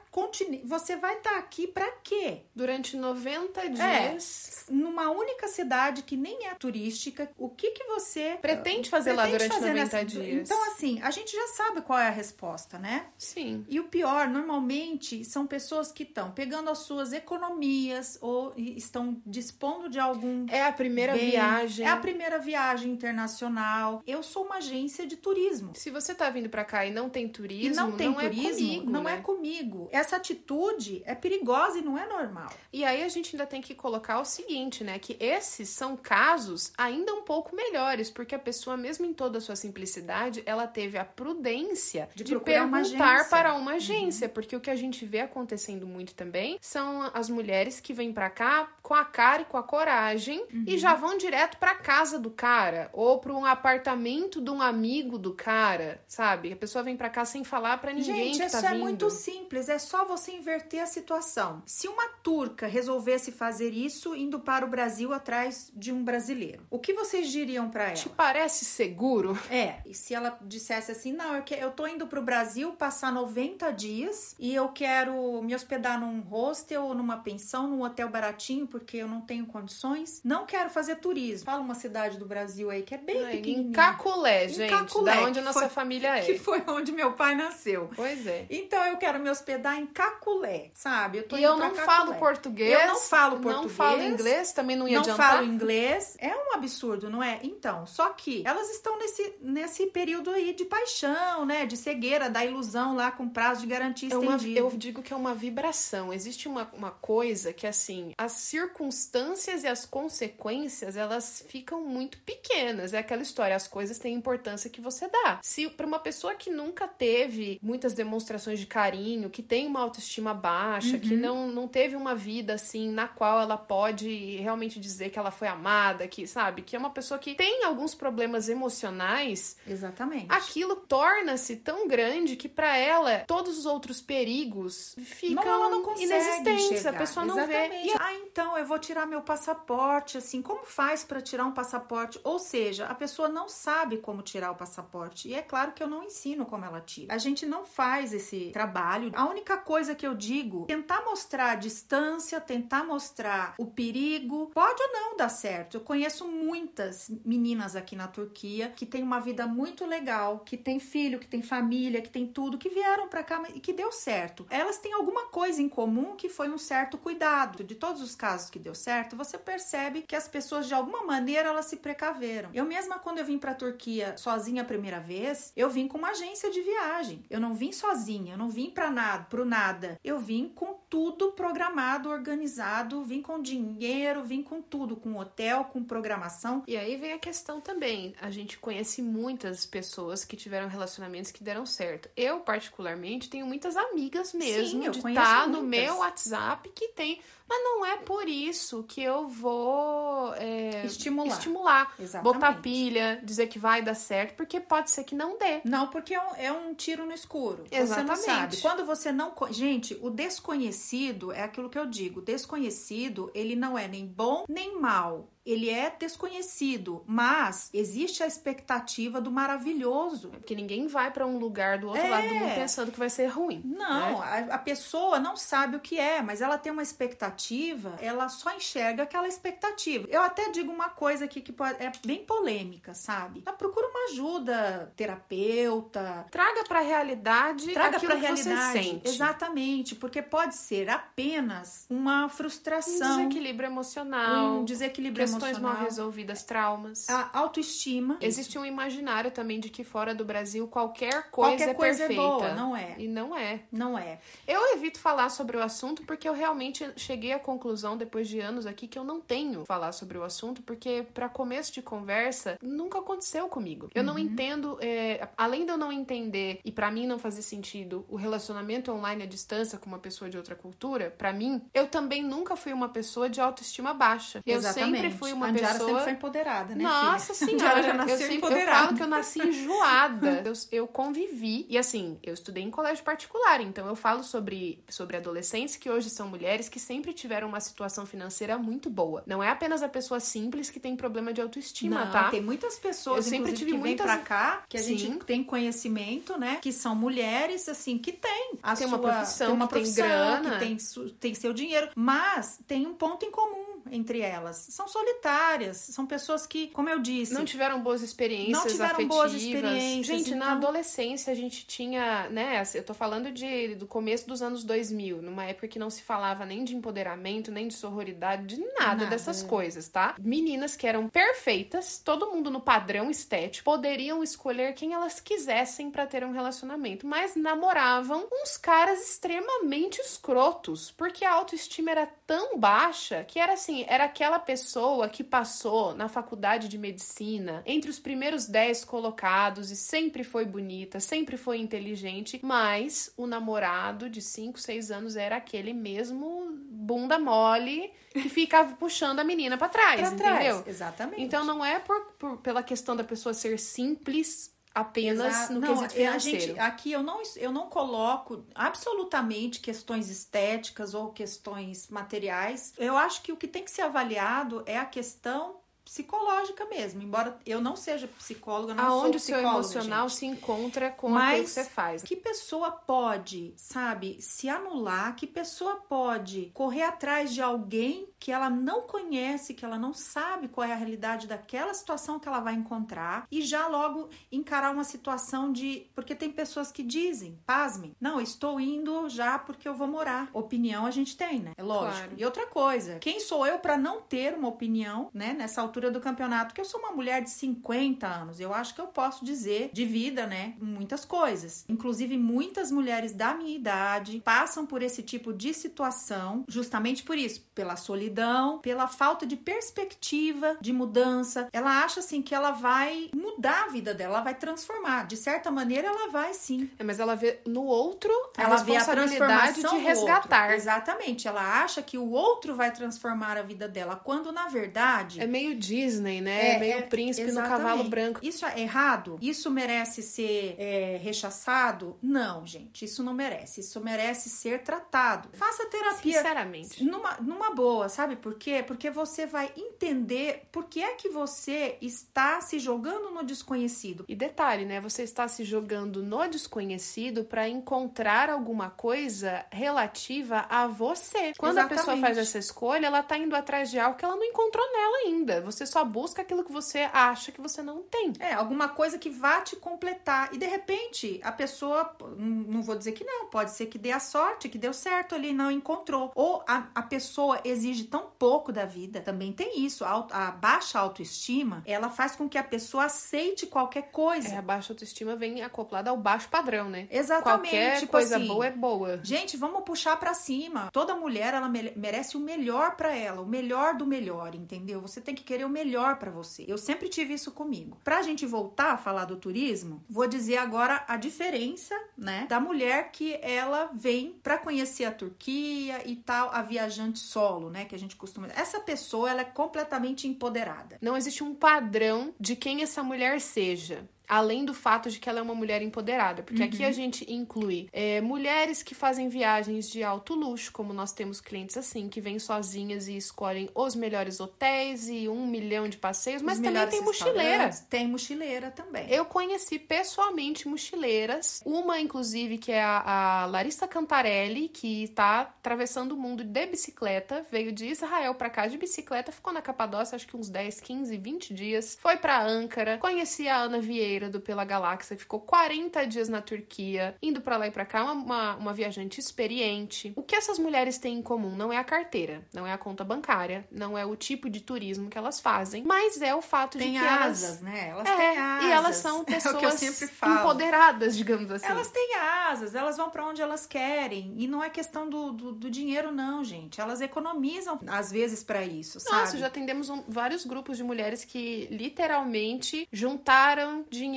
Você 0.65 0.95
vai 0.95 1.17
estar 1.17 1.37
aqui 1.37 1.67
pra 1.67 1.89
quê? 2.03 2.41
durante 2.55 2.97
90 2.97 3.61
É. 3.61 3.69
dias. 4.09 4.65
Numa 4.69 5.09
única 5.11 5.47
cidade 5.47 6.03
que 6.03 6.17
nem 6.17 6.45
é 6.47 6.53
turística, 6.55 7.29
o 7.37 7.47
que 7.49 7.71
que 7.71 7.83
você 7.85 8.37
Pretende 8.41 8.89
fazer 8.89 9.13
lá 9.13 9.23
pretende 9.23 9.37
durante 9.49 9.53
fazer 9.53 9.73
90 9.73 9.83
nessa- 9.97 10.05
dias. 10.05 10.49
Então 10.49 10.67
assim, 10.71 10.99
a 11.01 11.09
gente 11.11 11.31
já 11.31 11.47
sabe 11.47 11.81
qual 11.81 11.97
é 11.99 12.07
a 12.07 12.11
resposta, 12.11 12.77
né? 12.77 13.05
Sim. 13.17 13.65
E 13.69 13.79
o 13.79 13.85
pior, 13.85 14.27
normalmente, 14.27 15.23
são 15.23 15.47
pessoas 15.47 15.91
que 15.91 16.03
estão 16.03 16.31
pegando 16.31 16.69
as 16.69 16.79
suas 16.79 17.13
economias 17.13 18.17
ou 18.21 18.53
estão 18.57 19.21
dispondo 19.25 19.89
de 19.89 19.99
algum. 19.99 20.45
É 20.49 20.63
a 20.63 20.71
primeira 20.71 21.13
bem. 21.13 21.31
viagem. 21.31 21.85
É 21.85 21.89
a 21.89 21.97
primeira 21.97 22.39
viagem 22.39 22.91
internacional. 22.91 24.03
Eu 24.05 24.21
sou 24.23 24.45
uma 24.45 24.55
agência 24.57 25.05
de 25.07 25.15
turismo. 25.17 25.71
Se 25.75 25.89
você 25.89 26.13
tá 26.13 26.29
vindo 26.29 26.49
pra 26.49 26.65
cá 26.65 26.85
e 26.85 26.91
não 26.91 27.09
tem 27.09 27.27
turismo, 27.29 27.73
E 27.73 27.75
não 27.75 27.91
tem 27.93 28.13
turismo, 28.13 28.41
é 28.47 28.51
comigo, 28.51 28.89
não 28.91 29.03
né? 29.03 29.13
é 29.15 29.17
comigo. 29.21 29.89
Essa 29.99 30.15
atitude 30.15 31.01
é 31.05 31.13
perigosa 31.13 31.77
e 31.77 31.81
não 31.81 31.97
é 31.97 32.07
normal. 32.07 32.49
E 32.71 32.85
aí 32.85 33.03
a 33.03 33.07
gente 33.09 33.35
ainda 33.35 33.45
tem 33.45 33.61
que 33.61 33.75
colocar 33.75 34.19
o 34.19 34.25
seguinte, 34.25 34.83
né? 34.83 34.97
Que 34.97 35.17
esses 35.19 35.69
são 35.69 35.97
casos 35.97 36.71
ainda 36.77 37.13
um 37.13 37.21
pouco 37.23 37.55
melhores, 37.55 38.09
porque 38.09 38.33
a 38.33 38.39
pessoa, 38.39 38.77
mesmo 38.77 39.05
em 39.05 39.13
toda 39.13 39.39
a 39.39 39.41
sua 39.41 39.55
simplicidade, 39.55 40.41
ela 40.45 40.67
teve 40.67 40.97
a 40.97 41.03
prudência 41.05 42.09
De 42.15 42.23
de, 42.23 42.35
uma 42.35 42.41
perguntar 42.41 42.79
agência. 43.15 43.29
para 43.29 43.53
uma 43.55 43.73
agência. 43.73 44.29
Porque 44.29 44.55
o 44.55 44.59
que 44.61 44.69
a 44.69 44.75
gente 44.75 45.05
vê 45.05 45.19
acontecendo 45.21 45.85
muito 45.85 46.13
também 46.15 46.57
são 46.61 47.09
as 47.13 47.29
mulheres 47.29 47.79
que 47.79 47.93
vêm 47.93 48.13
pra 48.13 48.29
cá 48.29 48.69
com 48.81 48.93
a 48.93 49.03
cara 49.05 49.41
e 49.41 49.45
com 49.45 49.57
a 49.57 49.63
coragem 49.63 50.45
e 50.65 50.77
já 50.77 50.95
vão 50.95 51.17
direto 51.17 51.57
pra 51.57 51.75
casa 51.75 52.17
do 52.19 52.29
cara 52.31 52.89
ou 52.93 53.19
para 53.19 53.33
um 53.33 53.45
apartamento 53.45 54.41
de 54.41 54.49
um 54.49 54.61
amigo 54.61 55.17
do 55.17 55.33
cara, 55.33 56.01
sabe? 56.07 56.51
A 56.53 56.55
pessoa 56.55 56.83
vem 56.83 56.95
pra 56.95 57.09
cá 57.09 57.25
sem 57.25 57.43
falar 57.43 57.77
pra 57.79 57.91
ninguém 57.93 58.33
Gente, 58.33 58.39
que 58.39 58.45
isso 58.45 58.61
tá 58.61 58.69
é 58.69 58.71
vindo. 58.73 58.81
muito 58.81 59.09
simples. 59.09 59.69
É 59.69 59.77
só 59.89 60.05
você 60.05 60.31
inverter 60.33 60.83
a 60.83 60.85
situação. 60.85 61.63
Se 61.65 61.87
uma 61.87 62.07
turca 62.21 62.67
resolvesse 62.67 63.31
fazer 63.31 63.71
isso 63.73 64.15
indo 64.15 64.39
para 64.39 64.63
o 64.63 64.69
Brasil 64.69 65.11
atrás 65.13 65.71
de 65.75 65.91
um 65.91 66.03
brasileiro, 66.03 66.63
o 66.69 66.77
que 66.77 66.93
vocês 66.93 67.27
diriam 67.31 67.69
para 67.71 67.85
ela? 67.85 67.93
Te 67.95 68.07
parece 68.09 68.65
seguro? 68.65 69.35
É, 69.49 69.77
e 69.87 69.95
se 69.95 70.13
ela 70.13 70.37
dissesse 70.41 70.91
assim, 70.91 71.11
não, 71.11 71.35
eu, 71.35 71.41
que, 71.41 71.55
eu 71.55 71.71
tô 71.71 71.87
indo 71.87 72.05
pro 72.05 72.21
Brasil 72.21 72.71
passar 72.73 73.11
90 73.11 73.71
dias 73.71 74.35
e 74.37 74.53
eu 74.53 74.69
quero 74.69 75.41
me 75.41 75.55
hospedar 75.55 75.99
num 75.99 76.19
hostel 76.21 76.83
ou 76.83 76.93
numa 76.93 77.17
pensão, 77.17 77.67
num 77.67 77.81
hotel 77.81 78.09
baratinho, 78.09 78.67
porque 78.67 78.97
eu 78.97 79.07
não 79.07 79.21
tenho 79.21 79.47
condições, 79.47 80.21
não 80.23 80.45
quero 80.45 80.69
fazer 80.69 80.97
turismo. 80.97 81.45
Fala 81.47 81.61
uma 81.61 81.73
cidade 81.73 82.19
do 82.19 82.25
Brasil 82.25 82.69
aí 82.69 82.83
que 82.83 82.93
é 82.93 82.97
bem 82.99 83.23
Ai, 83.25 83.31
pequenininha. 83.37 83.69
em 83.69 83.71
Caculé, 83.71 84.45
Em 84.45 84.49
gente, 84.49 84.69
Caculé, 84.69 85.15
da 85.15 85.21
onde 85.23 85.39
a 85.39 85.41
nossa 85.41 85.61
foi- 85.61 85.69
família 85.69 86.17
é. 86.17 86.21
Que 86.21 86.37
foi 86.37 86.63
onde 86.67 86.91
meu 86.91 87.13
pai 87.13 87.33
nasceu. 87.33 87.89
Pois 87.95 88.27
é. 88.27 88.45
Então 88.51 88.85
eu 88.85 88.97
quero 88.97 89.19
me 89.19 89.29
hospedar 89.31 89.78
em 89.79 89.87
caculé, 89.87 90.71
sabe? 90.73 91.19
Eu 91.19 91.27
tô 91.27 91.37
e 91.37 91.43
eu 91.43 91.57
não 91.57 91.73
falo 91.73 92.15
português. 92.15 92.79
Eu 92.79 92.87
não 92.87 92.99
falo 92.99 93.39
português. 93.39 93.63
Não 93.63 93.69
falo 93.69 94.03
inglês, 94.03 94.51
também 94.51 94.75
não 94.75 94.87
ia 94.87 94.95
não 94.95 95.01
adiantar. 95.01 95.27
Não 95.27 95.37
falo 95.37 95.47
inglês. 95.47 96.15
É 96.19 96.35
um 96.35 96.53
absurdo, 96.53 97.09
não 97.09 97.23
é? 97.23 97.39
Então, 97.43 97.85
só 97.85 98.09
que 98.09 98.43
elas 98.45 98.69
estão 98.69 98.97
nesse, 98.99 99.35
nesse 99.41 99.87
período 99.87 100.29
aí 100.29 100.53
de 100.53 100.65
paixão, 100.65 101.45
né? 101.45 101.65
De 101.65 101.77
cegueira, 101.77 102.29
da 102.29 102.45
ilusão 102.45 102.95
lá 102.95 103.11
com 103.11 103.29
prazo 103.29 103.61
de 103.61 103.67
garantia 103.67 104.13
é 104.13 104.17
uma. 104.17 104.37
Eu 104.37 104.69
digo 104.71 105.01
que 105.01 105.13
é 105.13 105.15
uma 105.15 105.33
vibração. 105.33 106.13
Existe 106.13 106.47
uma, 106.47 106.69
uma 106.73 106.91
coisa 106.91 107.53
que, 107.53 107.65
assim, 107.65 108.13
as 108.17 108.33
circunstâncias 108.33 109.63
e 109.63 109.67
as 109.67 109.85
consequências, 109.85 110.97
elas 110.97 111.45
ficam 111.47 111.81
muito 111.81 112.17
pequenas. 112.19 112.93
É 112.93 112.99
aquela 112.99 113.21
história, 113.21 113.55
as 113.55 113.67
coisas 113.67 113.99
têm 113.99 114.13
importância 114.13 114.69
que 114.69 114.81
você 114.81 115.07
dá. 115.07 115.39
Se 115.41 115.69
para 115.69 115.85
uma 115.85 115.99
pessoa 115.99 116.35
que 116.35 116.49
nunca 116.49 116.87
teve 116.87 117.59
muitas 117.61 117.93
demonstrações 117.93 118.59
de 118.59 118.65
carinho, 118.65 119.29
que 119.29 119.41
tem 119.41 119.67
uma 119.69 119.81
autoestima 119.81 120.33
baixa, 120.33 120.95
uhum. 120.95 120.99
que 120.99 121.15
não, 121.15 121.47
não 121.47 121.67
teve 121.67 121.95
uma 121.95 122.15
vida 122.15 122.53
assim 122.53 122.89
na 122.89 123.07
qual 123.07 123.39
ela 123.39 123.57
pode 123.57 124.37
realmente 124.37 124.79
dizer 124.79 125.09
que 125.09 125.19
ela 125.19 125.31
foi 125.31 125.47
amada, 125.47 126.07
que 126.07 126.27
sabe, 126.27 126.61
que 126.61 126.75
é 126.75 126.79
uma 126.79 126.89
pessoa 126.89 127.19
que 127.19 127.35
tem 127.35 127.63
alguns 127.63 127.93
problemas 127.93 128.49
emocionais. 128.49 129.57
Exatamente. 129.67 130.27
Aquilo 130.29 130.75
torna-se 130.75 131.57
tão 131.57 131.87
grande 131.87 132.35
que 132.35 132.49
para 132.49 132.77
ela 132.77 133.19
todos 133.19 133.57
os 133.57 133.65
outros 133.65 134.01
perigos 134.01 134.95
ficam 134.97 135.43
não, 135.43 135.53
ela 135.53 135.69
não 135.69 135.83
consegue 135.83 136.05
inexistentes, 136.05 136.71
enxergar. 136.71 136.97
a 136.97 136.99
pessoa 136.99 137.25
não 137.25 137.37
Exatamente. 137.37 137.83
vê. 137.83 137.89
E... 137.89 137.97
Ah, 137.99 138.13
então 138.13 138.57
eu 138.57 138.65
vou 138.65 138.79
tirar 138.79 139.05
meu 139.05 139.21
passaporte, 139.21 140.17
assim, 140.17 140.41
como 140.41 140.65
faz 140.65 141.03
para 141.03 141.21
tirar 141.21 141.45
um 141.45 141.51
passaporte? 141.51 142.19
Ou 142.23 142.39
seja, 142.39 142.85
a 142.85 142.95
pessoa 142.95 143.29
não 143.29 143.47
sabe 143.47 143.97
como 143.97 144.21
tirar 144.21 144.51
o 144.51 144.55
passaporte. 144.55 145.27
E 145.27 145.35
é 145.35 145.41
claro 145.41 145.71
que 145.71 145.83
eu 145.83 145.87
não 145.87 146.03
ensino 146.03 146.45
como 146.45 146.65
ela 146.65 146.81
tira. 146.81 147.13
A 147.13 147.17
gente 147.17 147.45
não 147.45 147.65
faz 147.65 148.13
esse 148.13 148.49
trabalho. 148.51 149.11
A 149.13 149.27
única 149.27 149.57
coisa 149.59 149.95
que 149.95 150.05
eu 150.05 150.15
digo, 150.15 150.65
tentar 150.65 151.03
mostrar 151.03 151.51
a 151.51 151.55
distância, 151.55 152.39
tentar 152.39 152.83
mostrar 152.83 153.55
o 153.57 153.65
perigo, 153.65 154.51
pode 154.53 154.81
ou 154.81 154.93
não 154.93 155.17
dar 155.17 155.29
certo. 155.29 155.77
Eu 155.77 155.81
conheço 155.81 156.27
muitas 156.27 157.09
meninas 157.25 157.75
aqui 157.75 157.95
na 157.95 158.07
Turquia 158.07 158.69
que 158.75 158.85
têm 158.85 159.03
uma 159.03 159.19
vida 159.19 159.45
muito 159.45 159.85
legal, 159.85 160.39
que 160.39 160.57
tem 160.57 160.79
filho, 160.79 161.19
que 161.19 161.27
tem 161.27 161.41
família, 161.41 162.01
que 162.01 162.09
tem 162.09 162.27
tudo, 162.27 162.57
que 162.57 162.69
vieram 162.69 163.07
para 163.07 163.23
cá 163.23 163.43
e 163.53 163.59
que 163.59 163.73
deu 163.73 163.91
certo. 163.91 164.45
Elas 164.49 164.77
têm 164.77 164.93
alguma 164.93 165.27
coisa 165.27 165.61
em 165.61 165.69
comum 165.69 166.15
que 166.15 166.29
foi 166.29 166.49
um 166.49 166.57
certo 166.57 166.97
cuidado. 166.97 167.63
De 167.63 167.75
todos 167.75 168.01
os 168.01 168.15
casos 168.15 168.49
que 168.49 168.59
deu 168.59 168.75
certo, 168.75 169.15
você 169.15 169.37
percebe 169.37 170.01
que 170.01 170.15
as 170.15 170.27
pessoas 170.27 170.67
de 170.67 170.73
alguma 170.73 171.03
maneira 171.05 171.49
elas 171.49 171.65
se 171.65 171.77
precaveram. 171.77 172.49
Eu 172.53 172.65
mesma 172.65 172.99
quando 172.99 173.19
eu 173.19 173.25
vim 173.25 173.37
para 173.37 173.53
Turquia 173.53 174.15
sozinha 174.17 174.61
a 174.61 174.65
primeira 174.65 174.99
vez, 174.99 175.51
eu 175.55 175.69
vim 175.69 175.87
com 175.87 175.97
uma 175.97 176.09
agência 176.09 176.49
de 176.49 176.61
viagem. 176.61 177.23
Eu 177.29 177.39
não 177.39 177.53
vim 177.53 177.71
sozinha, 177.71 178.33
eu 178.33 178.37
não 178.37 178.49
vim 178.49 178.69
para 178.69 178.89
nada, 178.89 179.25
pro 179.25 179.45
nada. 179.49 179.99
Eu 180.03 180.19
vim 180.19 180.47
com 180.47 180.79
tudo 180.89 181.31
programado, 181.31 182.09
organizado, 182.09 183.03
vim 183.03 183.21
com 183.21 183.41
dinheiro, 183.41 184.23
vim 184.23 184.41
com 184.41 184.61
tudo, 184.61 184.95
com 184.95 185.17
hotel, 185.17 185.65
com 185.65 185.83
programação. 185.83 186.63
E 186.67 186.77
aí 186.77 186.95
vem 186.95 187.13
a 187.13 187.19
questão 187.19 187.59
também. 187.59 188.13
A 188.21 188.29
gente 188.29 188.57
conhece 188.57 189.01
muitas 189.01 189.65
pessoas 189.65 190.23
que 190.23 190.37
tiveram 190.37 190.67
relacionamentos 190.67 191.31
que 191.31 191.43
deram 191.43 191.65
certo. 191.65 192.09
Eu, 192.15 192.39
particularmente, 192.39 193.29
tenho 193.29 193.45
muitas 193.45 193.75
amigas 193.75 194.33
mesmo 194.33 194.83
Sim, 194.83 194.91
de 194.91 194.99
estar 194.99 195.41
tá 195.41 195.47
no 195.47 195.63
meu 195.63 195.97
WhatsApp 195.97 196.69
que 196.69 196.89
tem 196.89 197.19
mas 197.49 197.63
não 197.63 197.83
é 197.83 197.97
por 197.97 198.29
isso 198.29 198.83
que 198.83 199.01
eu 199.01 199.27
vou 199.27 200.33
é, 200.35 200.85
estimular. 200.85 201.33
estimular 201.33 201.95
botar 202.21 202.61
pilha, 202.61 203.19
dizer 203.23 203.47
que 203.47 203.57
vai 203.57 203.81
dar 203.81 203.95
certo, 203.95 204.35
porque 204.35 204.59
pode 204.59 204.91
ser 204.91 205.03
que 205.03 205.15
não 205.15 205.37
dê. 205.37 205.61
Não, 205.65 205.87
porque 205.87 206.13
é 206.13 206.21
um, 206.21 206.35
é 206.35 206.51
um 206.51 206.75
tiro 206.75 207.05
no 207.05 207.11
escuro. 207.11 207.63
Exatamente. 207.71 208.17
Você 208.19 208.27
não 208.27 208.37
sabe. 208.37 208.57
Quando 208.57 208.85
você 208.85 209.11
não. 209.11 209.33
Gente, 209.49 209.97
o 210.01 210.11
desconhecido 210.11 211.31
é 211.31 211.41
aquilo 211.41 211.69
que 211.69 211.79
eu 211.79 211.87
digo. 211.87 212.21
Desconhecido, 212.21 213.31
ele 213.33 213.55
não 213.55 213.77
é 213.77 213.87
nem 213.87 214.05
bom 214.05 214.45
nem 214.47 214.79
mal 214.79 215.27
ele 215.51 215.69
é 215.69 215.93
desconhecido, 215.97 217.03
mas 217.07 217.69
existe 217.73 218.23
a 218.23 218.27
expectativa 218.27 219.19
do 219.19 219.31
maravilhoso. 219.31 220.31
É 220.33 220.37
porque 220.37 220.55
ninguém 220.55 220.87
vai 220.87 221.11
para 221.11 221.25
um 221.25 221.37
lugar 221.37 221.79
do 221.79 221.87
outro 221.87 222.01
é. 222.01 222.09
lado 222.09 222.27
do 222.27 222.35
mundo 222.35 222.55
pensando 222.55 222.91
que 222.91 222.99
vai 222.99 223.09
ser 223.09 223.27
ruim. 223.27 223.61
Não, 223.63 224.19
né? 224.19 224.47
a, 224.51 224.55
a, 224.55 224.57
pessoa 224.57 225.19
não 225.19 225.35
sabe 225.35 225.75
o 225.75 225.79
que 225.79 225.97
é, 225.97 226.21
mas 226.21 226.41
ela 226.41 226.57
tem 226.57 226.71
uma 226.71 226.83
expectativa, 226.83 227.95
ela 228.01 228.29
só 228.29 228.55
enxerga 228.55 229.03
aquela 229.03 229.27
expectativa. 229.27 230.07
Eu 230.09 230.21
até 230.21 230.49
digo 230.51 230.71
uma 230.71 230.89
coisa 230.89 231.25
aqui 231.25 231.41
que 231.41 231.51
pode, 231.51 231.81
é 231.81 231.91
bem 232.05 232.23
polêmica, 232.25 232.93
sabe? 232.93 233.43
Ela 233.45 233.55
procura 233.55 233.87
uma 233.87 234.11
ajuda 234.11 234.91
terapeuta. 234.95 236.25
Traga 236.29 236.63
para 236.65 236.79
a 236.79 236.83
realidade 236.83 237.73
Traga 237.73 237.97
aquilo 237.97 238.11
pra 238.11 238.19
que 238.19 238.25
realidade. 238.25 238.71
você 238.71 238.83
sente. 238.83 239.07
Exatamente, 239.07 239.95
porque 239.95 240.21
pode 240.21 240.55
ser 240.55 240.89
apenas 240.89 241.85
uma 241.89 242.29
frustração. 242.29 243.21
Um 243.21 243.27
desequilíbrio 243.29 243.67
emocional. 243.67 244.59
Um 244.59 244.65
desequilíbrio 244.65 245.23
emocional. 245.23 245.38
Mal 245.59 245.75
resolvidas, 245.75 246.43
traumas. 246.43 247.09
A 247.09 247.29
autoestima. 247.33 248.17
Existe 248.21 248.57
um 248.57 248.65
imaginário 248.65 249.31
também 249.31 249.59
de 249.59 249.69
que 249.69 249.83
fora 249.83 250.13
do 250.15 250.25
Brasil 250.25 250.67
qualquer 250.67 251.29
coisa 251.29 251.49
qualquer 251.49 251.69
é 251.69 251.73
coisa 251.73 252.07
perfeita. 252.07 252.21
é 252.21 252.25
boa, 252.25 252.53
não 252.53 252.75
é. 252.75 252.95
E 252.97 253.07
não 253.07 253.35
é. 253.35 253.61
Não 253.71 253.97
é. 253.97 254.19
Eu 254.47 254.73
evito 254.73 254.99
falar 254.99 255.29
sobre 255.29 255.57
o 255.57 255.61
assunto 255.61 256.03
porque 256.03 256.27
eu 256.27 256.33
realmente 256.33 256.89
cheguei 256.95 257.31
à 257.31 257.39
conclusão 257.39 257.97
depois 257.97 258.27
de 258.27 258.39
anos 258.39 258.65
aqui 258.65 258.87
que 258.87 258.97
eu 258.97 259.03
não 259.03 259.19
tenho 259.19 259.65
falar 259.65 259.91
sobre 259.91 260.17
o 260.17 260.23
assunto 260.23 260.61
porque 260.61 261.05
para 261.13 261.29
começo 261.29 261.73
de 261.73 261.81
conversa 261.81 262.57
nunca 262.61 262.99
aconteceu 262.99 263.47
comigo. 263.47 263.89
Eu 263.93 264.01
uhum. 264.01 264.07
não 264.07 264.19
entendo, 264.19 264.77
é, 264.81 265.27
além 265.37 265.65
de 265.65 265.71
eu 265.71 265.77
não 265.77 265.91
entender 265.91 266.59
e 266.63 266.71
para 266.71 266.91
mim 266.91 267.07
não 267.07 267.19
fazer 267.19 267.41
sentido 267.41 268.05
o 268.09 268.15
relacionamento 268.15 268.91
online 268.91 269.23
à 269.23 269.25
distância 269.25 269.77
com 269.77 269.87
uma 269.87 269.99
pessoa 269.99 270.29
de 270.29 270.37
outra 270.37 270.55
cultura, 270.55 271.13
para 271.17 271.33
mim 271.33 271.61
eu 271.73 271.87
também 271.87 272.23
nunca 272.23 272.55
fui 272.55 272.73
uma 272.73 272.89
pessoa 272.89 273.29
de 273.29 273.41
autoestima 273.41 273.93
baixa. 273.93 274.41
Eu 274.45 274.57
Exatamente. 274.57 275.01
sempre 275.01 275.17
fui 275.19 275.33
uma 275.33 275.47
a 275.47 275.49
Andiara 275.49 275.73
pessoa 275.73 275.89
sempre 275.89 276.03
foi 276.03 276.13
empoderada, 276.13 276.75
né? 276.75 276.83
Nossa 276.83 277.33
filha? 277.45 277.59
senhora, 277.59 277.83
já 277.83 277.93
nasceu 277.93 278.13
eu, 278.13 278.19
sempre, 278.19 278.35
empoderada. 278.35 278.71
eu 278.71 278.83
falo 278.85 278.97
que 278.97 279.03
eu 279.03 279.07
nasci 279.07 279.39
enjoada. 279.47 280.43
eu, 280.45 280.53
eu 280.71 280.87
convivi 280.87 281.65
e 281.69 281.77
assim, 281.77 282.17
eu 282.23 282.33
estudei 282.33 282.63
em 282.63 282.71
colégio 282.71 283.03
particular, 283.03 283.61
então 283.61 283.87
eu 283.87 283.95
falo 283.95 284.23
sobre, 284.23 284.83
sobre 284.89 285.17
adolescentes 285.17 285.75
que 285.75 285.89
hoje 285.89 286.09
são 286.09 286.27
mulheres 286.27 286.69
que 286.69 286.79
sempre 286.79 287.13
tiveram 287.13 287.47
uma 287.47 287.59
situação 287.59 288.05
financeira 288.05 288.57
muito 288.57 288.89
boa. 288.89 289.23
Não 289.25 289.43
é 289.43 289.49
apenas 289.49 289.83
a 289.83 289.89
pessoa 289.89 290.19
simples 290.19 290.69
que 290.69 290.79
tem 290.79 290.95
problema 290.95 291.33
de 291.33 291.41
autoestima, 291.41 292.05
Não, 292.05 292.11
tá? 292.11 292.29
Tem 292.29 292.41
muitas 292.41 292.77
pessoas, 292.79 293.25
eu 293.25 293.29
sempre 293.31 293.53
tive 293.53 293.71
que 293.71 293.77
muitas... 293.77 294.05
vêm 294.05 294.15
pra 294.15 294.25
cá, 294.25 294.63
que 294.67 294.77
a 294.77 294.81
Sim. 294.81 294.97
gente 294.97 295.25
tem 295.25 295.43
conhecimento, 295.43 296.37
né? 296.37 296.59
Que 296.61 296.71
são 296.71 296.95
mulheres, 296.95 297.67
assim, 297.67 297.97
que 297.97 298.11
tem 298.11 298.51
a 298.63 298.75
tem 298.75 298.87
sua, 298.87 298.97
uma 298.97 298.99
profissão, 298.99 299.47
tem 299.47 299.55
uma 299.55 299.67
que 299.67 299.73
tem 299.73 299.81
profissão, 299.81 300.07
grana. 300.07 300.51
que 300.51 300.59
tem, 300.59 300.77
tem 301.19 301.33
seu 301.33 301.53
dinheiro, 301.53 301.89
mas 301.95 302.59
tem 302.67 302.85
um 302.87 302.93
ponto 302.93 303.25
em 303.25 303.31
comum 303.31 303.68
entre 303.91 304.21
elas. 304.21 304.67
São 304.69 304.87
solitárias, 304.87 305.77
são 305.77 306.05
pessoas 306.05 306.45
que, 306.45 306.67
como 306.67 306.89
eu 306.89 306.99
disse, 306.99 307.33
não 307.33 307.45
tiveram 307.45 307.81
boas 307.81 308.01
experiências 308.01 308.63
não 308.63 308.67
tiveram 308.67 308.91
afetivas. 308.91 309.17
boas 309.17 309.33
experiências. 309.33 310.05
Gente, 310.05 310.33
então... 310.33 310.39
na 310.39 310.51
adolescência 310.53 311.31
a 311.31 311.35
gente 311.35 311.65
tinha, 311.65 312.29
né, 312.29 312.63
eu 312.73 312.83
tô 312.83 312.93
falando 312.93 313.31
de 313.31 313.75
do 313.75 313.87
começo 313.87 314.27
dos 314.27 314.41
anos 314.41 314.63
2000, 314.63 315.21
numa 315.21 315.45
época 315.45 315.67
que 315.67 315.79
não 315.79 315.89
se 315.89 316.01
falava 316.01 316.45
nem 316.45 316.63
de 316.63 316.75
empoderamento, 316.75 317.51
nem 317.51 317.67
de 317.67 317.73
sororidade, 317.73 318.55
de 318.55 318.59
nada, 318.59 318.79
Nada. 318.79 319.05
dessas 319.07 319.43
coisas, 319.43 319.87
tá? 319.87 320.15
Meninas 320.19 320.75
que 320.75 320.87
eram 320.87 321.07
perfeitas, 321.09 321.99
todo 322.03 322.31
mundo 322.31 322.49
no 322.49 322.59
padrão 322.61 323.09
estético, 323.09 323.65
poderiam 323.65 324.23
escolher 324.23 324.73
quem 324.73 324.93
elas 324.93 325.19
quisessem 325.19 325.91
para 325.91 326.05
ter 326.05 326.23
um 326.23 326.31
relacionamento, 326.31 327.05
mas 327.05 327.35
namoravam 327.35 328.27
uns 328.31 328.57
caras 328.57 329.01
extremamente 329.01 329.99
escrotos, 330.01 330.91
porque 330.91 331.23
a 331.25 331.33
autoestima 331.33 331.91
era 331.91 332.07
tão 332.25 332.57
baixa 332.57 333.23
que 333.23 333.39
era 333.39 333.53
assim, 333.53 333.78
era 333.87 334.05
aquela 334.05 334.39
pessoa 334.39 335.07
que 335.07 335.23
passou 335.23 335.93
na 335.95 336.07
faculdade 336.07 336.67
de 336.67 336.77
medicina 336.77 337.63
entre 337.65 337.89
os 337.89 337.99
primeiros 337.99 338.47
10 338.47 338.85
colocados 338.85 339.71
e 339.71 339.75
sempre 339.75 340.23
foi 340.23 340.45
bonita, 340.45 340.99
sempre 340.99 341.37
foi 341.37 341.59
inteligente, 341.59 342.39
mas 342.43 343.13
o 343.15 343.27
namorado 343.27 344.09
de 344.09 344.21
5, 344.21 344.59
6 344.59 344.91
anos 344.91 345.15
era 345.15 345.37
aquele 345.37 345.73
mesmo 345.73 346.51
bunda 346.69 347.19
mole 347.19 347.91
que 348.11 348.29
ficava 348.29 348.75
puxando 348.75 349.19
a 349.19 349.23
menina 349.23 349.57
para 349.57 349.69
trás, 349.69 349.99
pra 350.01 350.09
entendeu? 350.09 350.61
trás, 350.61 350.67
exatamente. 350.67 351.21
Então 351.21 351.45
não 351.45 351.63
é 351.63 351.79
por, 351.79 352.01
por, 352.17 352.37
pela 352.37 352.63
questão 352.63 352.95
da 352.95 353.03
pessoa 353.03 353.33
ser 353.33 353.59
simples 353.59 354.51
apenas 354.79 355.35
Exato. 355.35 355.53
no 355.53 355.59
não, 355.59 355.67
quesito 355.69 355.85
a 355.85 355.89
financeiro. 355.89 356.39
gente, 356.39 356.59
aqui 356.59 356.91
eu 356.91 357.03
não, 357.03 357.21
eu 357.35 357.51
não 357.51 357.67
coloco 357.67 358.45
absolutamente 358.55 359.59
questões 359.59 360.09
estéticas 360.09 360.93
ou 360.93 361.11
questões 361.11 361.87
materiais. 361.89 362.73
Eu 362.77 362.97
acho 362.97 363.21
que 363.21 363.31
o 363.31 363.37
que 363.37 363.47
tem 363.47 363.63
que 363.63 363.71
ser 363.71 363.83
avaliado 363.83 364.63
é 364.65 364.77
a 364.77 364.85
questão 364.85 365.57
psicológica 365.89 366.65
mesmo. 366.65 367.01
Embora 367.01 367.39
eu 367.45 367.59
não 367.59 367.75
seja 367.75 368.07
psicóloga, 368.07 368.75
não 368.75 368.83
Aonde 368.83 369.17
o 369.17 369.19
sou 369.19 369.27
seu 369.27 369.35
psicóloga, 369.37 369.57
emocional 369.57 370.07
gente. 370.07 370.17
se 370.19 370.25
encontra 370.27 370.91
com 370.91 371.09
Mas 371.09 371.29
aquilo 371.29 371.45
que 371.45 371.51
você 371.51 371.65
faz. 371.65 372.03
Que 372.03 372.15
pessoa 372.15 372.71
pode, 372.71 373.53
sabe, 373.57 374.21
se 374.21 374.47
anular? 374.47 375.15
Que 375.15 375.25
pessoa 375.25 375.77
pode 375.77 376.51
correr 376.53 376.83
atrás 376.83 377.33
de 377.33 377.41
alguém 377.41 378.07
que 378.19 378.31
ela 378.31 378.49
não 378.49 378.81
conhece, 378.81 379.53
que 379.53 379.65
ela 379.65 379.79
não 379.79 379.93
sabe 379.93 380.49
qual 380.49 380.67
é 380.67 380.73
a 380.73 380.75
realidade 380.75 381.25
daquela 381.25 381.73
situação 381.73 382.19
que 382.19 382.27
ela 382.27 382.41
vai 382.41 382.53
encontrar 382.53 383.25
e 383.31 383.41
já 383.41 383.65
logo 383.67 384.09
encarar 384.31 384.71
uma 384.71 384.83
situação 384.83 385.51
de. 385.51 385.87
Porque 385.95 386.13
tem 386.13 386.29
pessoas 386.29 386.71
que 386.71 386.83
dizem, 386.83 387.39
pasmem, 387.45 387.95
não, 387.99 388.21
estou 388.21 388.59
indo 388.59 389.09
já 389.09 389.39
porque 389.39 389.67
eu 389.67 389.73
vou 389.73 389.87
morar. 389.87 390.29
Opinião 390.33 390.85
a 390.85 390.91
gente 390.91 391.17
tem, 391.17 391.39
né? 391.39 391.53
É 391.57 391.63
lógico. 391.63 391.97
Claro. 391.97 392.13
E 392.15 392.25
outra 392.25 392.45
coisa, 392.45 392.99
quem 392.99 393.19
sou 393.19 393.47
eu 393.47 393.57
para 393.57 393.77
não 393.77 394.01
ter 394.01 394.33
uma 394.35 394.49
opinião, 394.49 395.09
né, 395.13 395.33
nessa 395.33 395.61
altura 395.61 395.78
do 395.91 395.99
campeonato? 395.99 396.53
Que 396.53 396.61
eu 396.61 396.65
sou 396.65 396.79
uma 396.79 396.91
mulher 396.91 397.21
de 397.21 397.29
50 397.29 398.07
anos. 398.07 398.39
Eu 398.39 398.53
acho 398.53 398.73
que 398.75 398.81
eu 398.81 398.87
posso 398.87 399.23
dizer 399.23 399.69
de 399.73 399.85
vida, 399.85 400.25
né, 400.27 400.53
muitas 400.59 401.05
coisas. 401.05 401.65
Inclusive, 401.69 402.17
muitas 402.17 402.71
mulheres 402.71 403.13
da 403.13 403.33
minha 403.33 403.55
idade 403.55 404.21
passam 404.25 404.65
por 404.65 404.81
esse 404.81 405.01
tipo 405.03 405.31
de 405.33 405.53
situação, 405.53 406.43
justamente 406.47 407.03
por 407.03 407.17
isso, 407.17 407.41
pela 407.55 407.75
solidão, 407.75 408.59
pela 408.59 408.87
falta 408.87 409.25
de 409.25 409.35
perspectiva 409.35 410.57
de 410.59 410.73
mudança. 410.73 411.47
Ela 411.53 411.83
acha 411.83 411.99
assim 411.99 412.21
que 412.21 412.33
ela 412.35 412.51
vai 412.51 413.09
mudar 413.15 413.65
a 413.65 413.67
vida 413.69 413.93
dela, 413.93 414.15
ela 414.15 414.23
vai 414.23 414.35
transformar. 414.35 415.05
De 415.05 415.15
certa 415.15 415.51
maneira, 415.51 415.87
ela 415.87 416.09
vai 416.09 416.33
sim. 416.33 416.69
É, 416.77 416.83
mas 416.83 416.99
ela 416.99 417.15
vê 417.15 417.39
no 417.45 417.63
outro 417.63 418.11
a 418.37 418.43
ela 418.43 418.55
vê 418.57 418.75
a 418.75 418.79
responsabilidade 418.79 419.61
transformação 419.61 419.77
de 419.77 419.83
resgatar. 419.85 420.41
outro. 420.43 420.55
Exatamente. 420.55 421.27
Ela 421.27 421.63
acha 421.63 421.81
que 421.81 421.97
o 421.97 422.09
outro 422.09 422.55
vai 422.55 422.71
transformar 422.71 423.37
a 423.37 423.41
vida 423.41 423.67
dela, 423.67 423.95
quando 423.95 424.31
na 424.31 424.47
verdade 424.47 425.21
É 425.21 425.27
meio 425.27 425.55
Disney, 425.59 426.21
né? 426.21 426.55
É, 426.55 426.59
meio 426.59 426.87
príncipe 426.87 427.27
no 427.27 427.39
exatamente. 427.39 427.61
cavalo 427.61 427.83
branco. 427.83 428.19
Isso 428.23 428.45
é 428.45 428.59
errado? 428.61 429.17
Isso 429.21 429.51
merece 429.51 430.01
ser 430.01 430.55
é, 430.57 430.99
rechaçado? 431.01 431.97
Não, 432.01 432.45
gente. 432.45 432.85
Isso 432.85 433.03
não 433.03 433.13
merece. 433.13 433.59
Isso 433.59 433.79
merece 433.81 434.29
ser 434.29 434.63
tratado. 434.63 435.29
Faça 435.33 435.65
terapia. 435.67 436.17
Sinceramente. 436.17 436.83
Numa, 436.83 437.17
numa 437.17 437.53
boa, 437.53 437.89
sabe 437.89 438.15
por 438.15 438.35
quê? 438.35 438.63
Porque 438.65 438.89
você 438.89 439.25
vai 439.25 439.51
entender 439.55 440.43
por 440.51 440.65
que 440.65 440.81
é 440.81 440.95
que 440.95 441.09
você 441.09 441.77
está 441.81 442.41
se 442.41 442.59
jogando 442.59 443.11
no 443.11 443.23
desconhecido. 443.23 444.05
E 444.07 444.15
detalhe, 444.15 444.65
né? 444.65 444.79
Você 444.79 445.03
está 445.03 445.27
se 445.27 445.43
jogando 445.43 446.01
no 446.01 446.27
desconhecido 446.27 447.23
para 447.23 447.47
encontrar 447.47 448.29
alguma 448.29 448.69
coisa 448.69 449.45
relativa 449.51 450.45
a 450.49 450.67
você. 450.67 451.33
Quando 451.37 451.57
a 451.57 451.63
pessoa 451.63 451.95
Exatamente. 451.95 452.01
faz 452.01 452.17
essa 452.17 452.37
escolha, 452.37 452.87
ela 452.87 453.03
tá 453.03 453.17
indo 453.17 453.35
atrás 453.35 453.69
de 453.69 453.79
algo 453.79 453.97
que 453.97 454.05
ela 454.05 454.15
não 454.15 454.23
encontrou 454.23 454.65
nela 454.71 454.97
ainda. 455.05 455.41
Você 455.51 455.65
só 455.65 455.83
busca 455.83 456.21
aquilo 456.21 456.43
que 456.43 456.51
você 456.51 456.89
acha 456.93 457.31
que 457.31 457.41
você 457.41 457.61
não 457.61 457.81
tem. 457.83 458.13
É, 458.19 458.33
alguma 458.33 458.69
coisa 458.69 458.97
que 458.97 459.09
vá 459.09 459.41
te 459.41 459.55
completar. 459.55 460.29
E 460.33 460.37
de 460.37 460.45
repente, 460.45 461.19
a 461.23 461.31
pessoa, 461.31 461.95
não 462.17 462.59
não 462.59 462.61
vou 462.63 462.75
dizer 462.75 462.91
que 462.93 463.03
não, 463.03 463.27
pode 463.27 463.51
ser 463.51 463.67
que 463.67 463.77
dê 463.77 463.91
a 463.91 463.99
sorte, 463.99 464.49
que 464.49 464.57
deu 464.57 464.73
certo 464.73 465.15
ali, 465.15 465.31
não 465.33 465.49
encontrou. 465.51 466.11
Ou 466.15 466.43
a, 466.47 466.67
a 466.75 466.81
pessoa 466.81 467.39
exige 467.43 467.85
tão 467.85 468.07
pouco 468.17 468.51
da 468.51 468.65
vida, 468.65 468.99
também 469.01 469.31
tem 469.31 469.63
isso. 469.65 469.85
A, 469.85 470.07
a 470.11 470.31
baixa 470.31 470.79
autoestima, 470.79 471.63
ela 471.65 471.89
faz 471.89 472.15
com 472.15 472.27
que 472.27 472.37
a 472.37 472.43
pessoa 472.43 472.85
aceite 472.85 473.45
qualquer 473.47 473.91
coisa. 473.91 474.27
É, 474.29 474.37
a 474.37 474.41
baixa 474.41 474.73
autoestima 474.73 475.15
vem 475.15 475.41
acoplada 475.41 475.89
ao 475.89 475.97
baixo 475.97 476.27
padrão, 476.29 476.69
né? 476.69 476.87
Exatamente. 476.91 477.49
Qualquer 477.51 477.79
tipo 477.79 477.91
coisa 477.91 478.17
assim, 478.17 478.27
boa 478.27 478.45
é 478.45 478.51
boa. 478.51 478.99
Gente, 479.03 479.37
vamos 479.37 479.63
puxar 479.63 479.97
pra 479.97 480.13
cima. 480.13 480.69
Toda 480.71 480.95
mulher, 480.95 481.33
ela 481.33 481.47
mere- 481.49 481.73
merece 481.75 482.17
o 482.17 482.19
melhor 482.19 482.75
pra 482.75 482.93
ela, 482.95 483.21
o 483.21 483.25
melhor 483.25 483.75
do 483.75 483.85
melhor, 483.85 484.35
entendeu? 484.35 484.81
Você 484.81 484.99
tem 485.01 485.15
que 485.15 485.23
querer 485.23 485.38
o 485.45 485.49
melhor 485.49 485.97
pra 485.97 486.11
você. 486.11 486.45
Eu 486.47 486.57
sempre 486.57 486.89
tive 486.89 487.13
isso 487.13 487.31
comigo. 487.31 487.77
Pra 487.83 488.01
gente 488.01 488.25
voltar 488.25 488.73
a 488.73 488.77
falar 488.77 489.05
do 489.05 489.15
turismo, 489.15 489.83
vou 489.89 490.07
dizer 490.07 490.37
agora 490.37 490.83
a 490.87 490.97
diferença, 490.97 491.75
né, 491.97 492.25
da 492.29 492.39
mulher 492.39 492.91
que 492.91 493.19
ela 493.21 493.69
vem 493.73 494.19
pra 494.23 494.37
conhecer 494.37 494.85
a 494.85 494.91
Turquia 494.91 495.81
e 495.87 495.95
tal, 495.95 496.29
a 496.31 496.41
viajante 496.41 496.99
solo, 496.99 497.49
né, 497.49 497.65
que 497.65 497.75
a 497.75 497.79
gente 497.79 497.95
costuma. 497.95 498.27
Essa 498.35 498.59
pessoa, 498.59 499.09
ela 499.09 499.21
é 499.21 499.25
completamente 499.25 500.07
empoderada. 500.07 500.77
Não 500.81 500.97
existe 500.97 501.23
um 501.23 501.33
padrão 501.33 502.13
de 502.19 502.35
quem 502.35 502.61
essa 502.61 502.83
mulher 502.83 503.19
seja. 503.21 503.87
Além 504.09 504.43
do 504.43 504.53
fato 504.55 504.89
de 504.89 504.99
que 504.99 505.07
ela 505.07 505.19
é 505.19 505.21
uma 505.21 505.35
mulher 505.35 505.61
empoderada. 505.61 506.23
Porque 506.23 506.41
aqui 506.41 506.63
Uhum. 506.63 506.67
a 506.69 506.71
gente 506.71 507.13
inclui 507.13 507.69
é, 507.71 508.01
mulheres 508.01 508.63
que 508.63 508.73
fazem 508.73 509.07
viagens 509.07 509.69
de 509.69 509.83
alto 509.83 510.15
luxo, 510.15 510.51
como 510.51 510.73
nós 510.73 510.91
temos 510.91 511.21
clientes 511.21 511.55
assim, 511.55 511.87
que 511.87 512.01
vêm 512.01 512.17
sozinhas 512.17 512.87
e 512.87 512.97
escolhem 512.97 513.49
os 513.53 513.75
melhores 513.75 514.19
hotéis 514.19 514.89
e 514.89 515.07
um 515.07 515.27
milhão 515.27 515.67
de 515.69 515.77
passeios, 515.77 516.21
mas 516.23 516.39
também 516.39 516.67
tem 516.67 516.81
mochileira. 516.81 517.49
Tem 517.69 517.87
mochileira 517.87 518.49
também. 518.49 518.87
Eu 518.89 519.05
conheci 519.05 519.59
pessoalmente 519.59 520.47
mochileiras. 520.47 521.41
Uma, 521.45 521.79
inclusive, 521.79 522.37
que 522.37 522.51
é 522.51 522.61
a, 522.63 523.23
a 523.23 523.25
Larissa 523.27 523.67
Cantarelli, 523.67 524.49
que 524.49 524.87
tá 524.89 525.21
atravessando 525.21 525.91
o 525.93 525.97
mundo 525.97 526.23
de 526.23 526.45
bicicleta. 526.47 527.25
Veio 527.31 527.51
de 527.51 527.67
Israel 527.67 528.15
pra 528.15 528.29
cá 528.29 528.47
de 528.47 528.57
bicicleta, 528.57 529.11
ficou 529.11 529.31
na 529.31 529.41
Capadócia 529.41 529.95
acho 529.95 530.07
que 530.07 530.17
uns 530.17 530.29
10, 530.29 530.61
15, 530.61 530.97
20 530.97 531.33
dias. 531.33 531.77
Foi 531.79 531.97
pra 531.97 532.21
Âncara. 532.23 532.77
Conheci 532.77 533.27
a 533.27 533.37
Ana 533.37 533.59
Vieira 533.59 533.98
do 534.07 534.21
Pela 534.21 534.45
Galáxia, 534.45 534.95
ficou 534.95 535.19
40 535.19 535.83
dias 535.87 536.07
na 536.07 536.21
Turquia, 536.21 536.95
indo 537.01 537.19
pra 537.21 537.37
lá 537.37 537.47
e 537.47 537.51
pra 537.51 537.65
cá. 537.65 537.83
Uma, 537.83 537.93
uma, 537.93 538.35
uma 538.35 538.53
viajante 538.53 538.99
experiente. 538.99 539.91
O 539.95 540.03
que 540.03 540.15
essas 540.15 540.37
mulheres 540.37 540.77
têm 540.77 540.99
em 540.99 541.01
comum 541.01 541.35
não 541.35 541.51
é 541.51 541.57
a 541.57 541.63
carteira, 541.63 542.23
não 542.31 542.45
é 542.45 542.53
a 542.53 542.57
conta 542.57 542.83
bancária, 542.83 543.47
não 543.51 543.75
é 543.75 543.83
o 543.85 543.95
tipo 543.95 544.29
de 544.29 544.41
turismo 544.41 544.89
que 544.89 544.97
elas 544.97 545.19
fazem, 545.19 545.63
mas 545.63 545.99
é 546.01 546.13
o 546.13 546.21
fato 546.21 546.57
Tem 546.59 546.73
de 546.73 546.79
que 546.79 546.85
elas 546.85 547.23
asas, 547.23 547.41
né? 547.41 547.69
Elas 547.69 547.87
é, 547.87 547.95
têm 547.95 548.17
asas. 548.17 548.45
e 548.47 548.51
elas 548.51 548.75
são 548.75 549.01
É 549.09 549.13
pessoas 549.13 549.53
sempre 549.55 549.87
falo. 549.87 550.19
empoderadas, 550.19 550.95
digamos 550.95 551.31
assim. 551.31 551.47
Elas 551.47 551.69
têm 551.71 551.95
asas, 551.95 552.53
elas 552.53 552.77
vão 552.77 552.89
pra 552.91 553.05
onde 553.05 553.21
elas 553.21 553.47
querem. 553.47 554.13
E 554.17 554.27
não 554.27 554.43
é 554.43 554.49
questão 554.49 554.87
do, 554.89 555.11
do, 555.11 555.31
do 555.31 555.49
dinheiro, 555.49 555.91
não, 555.91 556.23
gente. 556.23 556.61
Elas 556.61 556.81
economizam, 556.81 557.59
às 557.67 557.91
vezes, 557.91 558.23
pra 558.23 558.43
isso, 558.43 558.77
Nossa, 558.89 559.07
sabe? 559.07 559.17
já 559.19 559.27
atendemos 559.27 559.69
um- 559.69 559.83
vários 559.87 560.25
grupos 560.25 560.57
de 560.57 560.63
mulheres 560.63 561.03
que 561.05 561.47
literalmente 561.51 562.67
juntaram 562.71 563.65
dinheiro, 563.69 563.88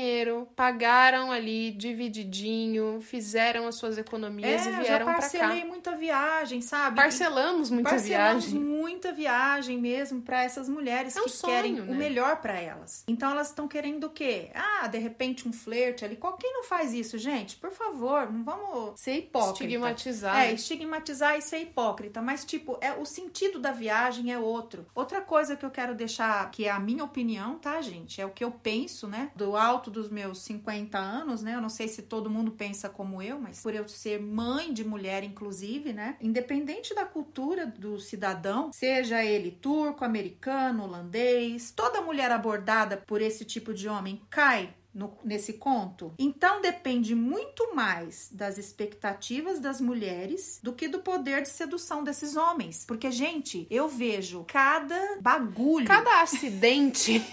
pagaram 0.55 1.31
ali 1.31 1.71
divididinho, 1.73 3.01
fizeram 3.01 3.67
as 3.67 3.75
suas 3.77 3.99
economias 3.99 4.67
é, 4.67 4.71
e 4.71 4.73
vieram 4.81 5.07
pra 5.07 5.15
cá. 5.15 5.21
parcelei 5.21 5.65
muita 5.65 5.97
viagem, 5.97 6.61
sabe? 6.61 6.97
Parcelamos 6.97 7.71
muita 7.71 7.91
Parcelamos 7.91 8.45
viagem. 8.47 8.61
muita 8.61 9.13
viagem 9.13 9.79
mesmo 9.79 10.23
pra 10.23 10.43
essas 10.43 10.69
mulheres 10.69 11.17
É 11.17 11.21
um 11.21 11.25
que 11.25 11.31
sonho, 11.31 11.53
querem 11.53 11.73
né? 11.75 11.93
o 11.93 11.95
melhor 11.95 12.37
pra 12.41 12.59
elas. 12.61 13.05
Então 13.07 13.31
elas 13.31 13.49
estão 13.49 13.67
querendo 13.69 14.05
o 14.05 14.11
quê? 14.11 14.51
Ah, 14.55 14.87
de 14.87 14.99
repente 14.99 15.49
um 15.49 15.53
flerte 15.53 16.05
ali. 16.05 16.17
Qual 16.17 16.35
quem 16.35 16.53
não 16.53 16.65
faz 16.65 16.93
isso, 16.93 17.19
gente? 17.19 17.57
Por 17.57 17.71
favor, 17.71 18.31
não 18.33 18.45
vamos 18.45 19.01
ser 19.01 19.15
hipócrita. 19.19 19.65
Estigmatizar. 19.65 20.37
É, 20.37 20.49
né? 20.49 20.53
estigmatizar 20.55 21.37
e 21.39 21.43
ser 21.43 21.59
hipócrita, 21.59 22.21
mas 22.23 22.45
tipo, 22.45 22.79
é 22.81 22.93
o 22.93 23.05
sentido 23.05 23.59
da 23.59 23.73
viagem 23.73 24.33
é 24.33 24.39
outro. 24.39 24.87
Outra 24.95 25.21
coisa 25.21 25.57
que 25.57 25.65
eu 25.65 25.71
quero 25.71 25.95
deixar, 25.95 26.51
que 26.51 26.67
é 26.67 26.71
a 26.71 26.79
minha 26.79 27.05
opinião, 27.05 27.59
tá, 27.59 27.81
gente? 27.81 28.21
É 28.21 28.27
o 28.27 28.31
que 28.31 28.45
eu 28.45 28.51
penso, 28.51 29.07
né? 29.07 29.31
Do 29.35 29.57
alto 29.57 29.82
dos 29.91 30.11
meus 30.11 30.39
50 30.43 30.99
anos, 30.99 31.43
né? 31.43 31.55
Eu 31.55 31.61
não 31.61 31.69
sei 31.69 31.89
se 31.89 32.03
todo 32.03 32.31
mundo 32.31 32.51
pensa 32.53 32.89
como 32.89 33.23
eu, 33.23 33.39
mas 33.41 33.61
por 33.61 33.75
eu 33.75 33.87
ser 33.89 34.21
mãe 34.21 34.73
de 34.73 34.85
mulher, 34.85 35.23
inclusive, 35.25 35.93
né? 35.93 36.17
Independente 36.21 36.95
da 36.95 37.05
cultura 37.05 37.67
do 37.67 37.99
cidadão, 38.01 38.73
seja 38.73 39.25
ele 39.25 39.51
turco, 39.51 40.05
americano, 40.05 40.85
holandês, 40.85 41.73
toda 41.75 42.01
mulher 42.01 42.31
abordada 42.31 42.97
por 42.97 43.21
esse 43.21 43.45
tipo 43.45 43.73
de 43.75 43.89
homem 43.89 44.21
cai 44.31 44.75
no- 44.95 45.17
nesse 45.25 45.55
conto? 45.55 46.13
Então 46.19 46.61
depende 46.61 47.15
muito 47.15 47.75
mais 47.75 48.29
das 48.33 48.59
expectativas 48.59 49.59
das 49.59 49.81
mulheres 49.81 50.61
do 50.63 50.73
que 50.73 50.87
do 50.89 50.99
poder 51.01 51.43
de 51.43 51.49
sedução 51.49 52.05
desses 52.05 52.37
homens. 52.37 52.85
Porque, 52.87 53.11
gente, 53.11 53.67
eu 53.71 53.89
vejo 53.89 54.45
cada 54.47 55.19
bagulho, 55.21 55.87
cada, 55.87 56.03
Cada 56.13 56.23
acidente. 56.23 57.25